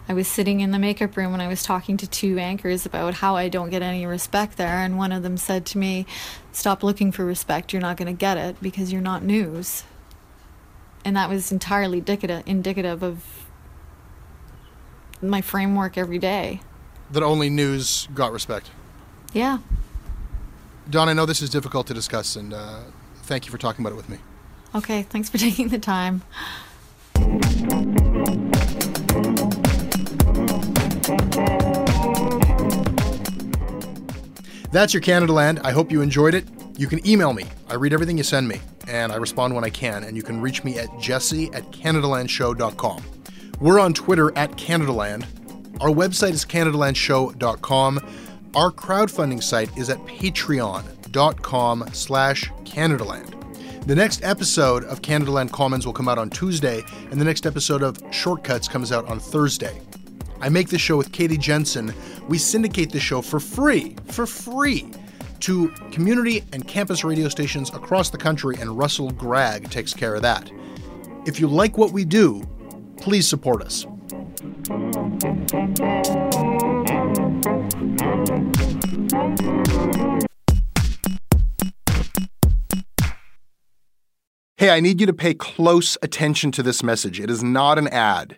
I 0.10 0.13
was 0.13 0.28
sitting 0.28 0.62
in 0.62 0.72
the 0.72 0.80
makeup 0.80 1.17
room 1.17 1.34
when 1.34 1.41
I 1.41 1.48
was 1.48 1.63
talking 1.63 1.98
to 1.98 2.08
two 2.08 2.39
anchors 2.39 2.86
about 2.86 3.15
how 3.15 3.36
I 3.36 3.50
don't 3.50 3.70
get 3.70 3.82
any 3.82 4.06
respect 4.06 4.58
there, 4.58 4.78
and 4.78 4.98
one 4.98 5.12
of 5.12 5.22
them 5.22 5.36
said 5.36 5.65
to 5.67 5.78
me, 5.78 6.06
Stop 6.58 6.82
looking 6.82 7.12
for 7.12 7.24
respect, 7.24 7.72
you're 7.72 7.82
not 7.84 7.98
going 7.98 8.08
to 8.08 8.20
get 8.20 8.36
it 8.36 8.60
because 8.63 8.91
you're 8.91 9.00
not 9.00 9.22
news. 9.22 9.84
And 11.06 11.15
that 11.15 11.30
was 11.30 11.52
entirely 11.52 12.04
indicative 12.48 13.04
of 13.04 13.46
my 15.22 15.39
framework 15.41 16.00
every 16.00 16.17
day 16.17 16.62
that 17.12 17.22
only 17.22 17.52
news 17.52 18.08
got 18.15 18.32
respect. 18.32 18.72
Yeah. 19.34 19.60
Don, 20.89 21.08
I 21.08 21.13
know 21.13 21.28
this 21.28 21.43
is 21.43 21.52
difficult 21.52 21.86
to 21.88 21.93
discuss, 21.93 22.36
and 22.36 22.52
uh, 22.52 22.80
thank 23.17 23.46
you 23.46 23.52
for 23.52 23.60
talking 23.60 23.86
about 23.86 23.93
it 23.93 23.98
with 23.98 24.10
me. 24.10 24.17
Okay, 24.74 25.04
thanks 25.04 25.30
for 25.30 25.38
taking 25.38 25.67
the 25.67 25.78
time. 25.78 26.24
That's 34.78 34.94
your 34.94 35.02
Canadaland. 35.02 35.60
I 35.66 35.72
hope 35.72 35.92
you 35.92 36.02
enjoyed 36.04 36.36
it. 36.36 36.48
You 36.78 36.86
can 36.86 37.04
email 37.04 37.34
me. 37.34 37.46
I 37.68 37.74
read 37.74 37.94
everything 37.94 38.16
you 38.16 38.24
send 38.24 38.48
me, 38.48 38.62
and 38.88 39.12
I 39.12 39.16
respond 39.16 39.56
when 39.56 39.63
I 39.63 39.72
can. 39.72 40.04
And 40.04 40.16
you 40.16 40.22
can 40.22 40.40
reach 40.40 40.63
me 40.63 40.78
at 40.78 40.88
jesse 41.00 41.52
at 41.52 41.72
CanadaLandShow.com. 41.72 43.04
We're 43.60 43.80
on 43.80 43.96
Twitter 43.96 44.38
at 44.38 44.52
CanadaLand. 44.52 45.26
Our 45.82 45.90
website 45.90 46.34
is 46.34 46.46
CanadaLandShow.com. 46.46 48.00
Our 48.54 48.72
crowdfunding 48.72 49.42
site 49.42 49.76
is 49.76 49.90
at 49.90 49.98
patreon.com 50.06 51.86
slash 51.94 52.48
Canadaland. 52.63 53.88
The 53.88 53.96
next 53.96 54.24
episode 54.24 54.84
of 54.84 55.02
Canadaland 55.02 55.52
Commons 55.52 55.88
will 55.88 55.94
come 55.94 56.08
out 56.08 56.20
on 56.20 56.30
Tuesday, 56.30 56.84
and 57.10 57.20
the 57.20 57.26
next 57.26 57.48
episode 57.48 57.82
of 57.82 57.98
Shortcuts 58.12 58.68
comes 58.68 58.92
out 58.92 59.08
on 59.08 59.20
Thursday. 59.20 59.82
I 60.39 60.50
make 60.50 60.69
this 60.69 60.82
show 60.82 60.97
with 60.97 61.12
Katie 61.12 61.38
Jensen. 61.38 61.93
We 62.28 62.38
syndicate 62.38 62.91
the 62.91 63.00
show 63.00 63.21
for 63.21 63.39
free, 63.39 63.95
for 64.06 64.26
free, 64.26 64.91
to 65.41 65.69
community 65.91 66.43
and 66.54 66.67
campus 66.67 67.04
radio 67.04 67.30
stations 67.30 67.69
across 67.69 68.10
the 68.10 68.17
country, 68.17 68.56
and 68.60 68.78
Russell 68.78 69.12
Gregg 69.12 69.69
takes 69.69 69.93
care 69.93 70.15
of 70.15 70.21
that. 70.21 70.52
If 71.26 71.39
you 71.39 71.47
like 71.47 71.78
what 71.78 71.91
we 71.91 72.06
do, 72.06 72.47
please 72.97 73.28
support 73.28 73.62
us. 73.62 73.86
Hey, 84.58 84.71
I 84.71 84.80
need 84.80 85.00
you 85.00 85.06
to 85.06 85.13
pay 85.13 85.36
close 85.36 85.97
attention 86.02 86.52
to 86.54 86.63
this 86.63 86.82
message. 86.82 87.19
It 87.19 87.30
is 87.30 87.43
not 87.43 87.78
an 87.78 87.88
ad. 87.89 88.38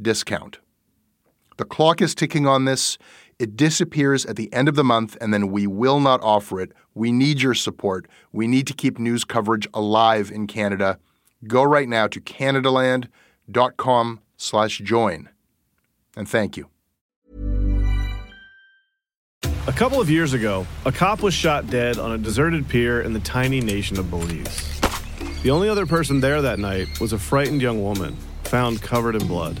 discount. 0.00 0.58
The 1.56 1.64
clock 1.64 2.00
is 2.00 2.14
ticking 2.14 2.46
on 2.46 2.64
this. 2.64 2.98
It 3.38 3.56
disappears 3.56 4.24
at 4.26 4.36
the 4.36 4.52
end 4.52 4.68
of 4.68 4.74
the 4.74 4.84
month, 4.84 5.16
and 5.20 5.32
then 5.32 5.50
we 5.50 5.66
will 5.66 6.00
not 6.00 6.22
offer 6.22 6.60
it. 6.60 6.72
We 6.94 7.12
need 7.12 7.40
your 7.40 7.54
support. 7.54 8.08
We 8.32 8.46
need 8.46 8.66
to 8.68 8.74
keep 8.74 8.98
news 8.98 9.24
coverage 9.24 9.68
alive 9.74 10.30
in 10.30 10.46
Canada. 10.46 10.98
Go 11.46 11.62
right 11.62 11.88
now 11.88 12.08
to 12.08 12.20
canadaland.com 12.20 14.20
slash 14.36 14.78
join. 14.78 15.28
And 16.16 16.28
thank 16.28 16.56
you. 16.56 16.68
A 19.68 19.72
couple 19.72 20.00
of 20.00 20.08
years 20.08 20.32
ago, 20.32 20.66
a 20.86 20.92
cop 20.92 21.22
was 21.22 21.34
shot 21.34 21.68
dead 21.68 21.98
on 21.98 22.12
a 22.12 22.18
deserted 22.18 22.68
pier 22.68 23.02
in 23.02 23.12
the 23.12 23.20
tiny 23.20 23.60
nation 23.60 23.98
of 23.98 24.10
Belize. 24.10 24.80
The 25.42 25.50
only 25.50 25.68
other 25.68 25.86
person 25.86 26.20
there 26.20 26.40
that 26.42 26.58
night 26.58 27.00
was 27.00 27.12
a 27.12 27.18
frightened 27.18 27.60
young 27.60 27.82
woman, 27.82 28.16
found 28.44 28.80
covered 28.80 29.14
in 29.14 29.26
blood. 29.28 29.60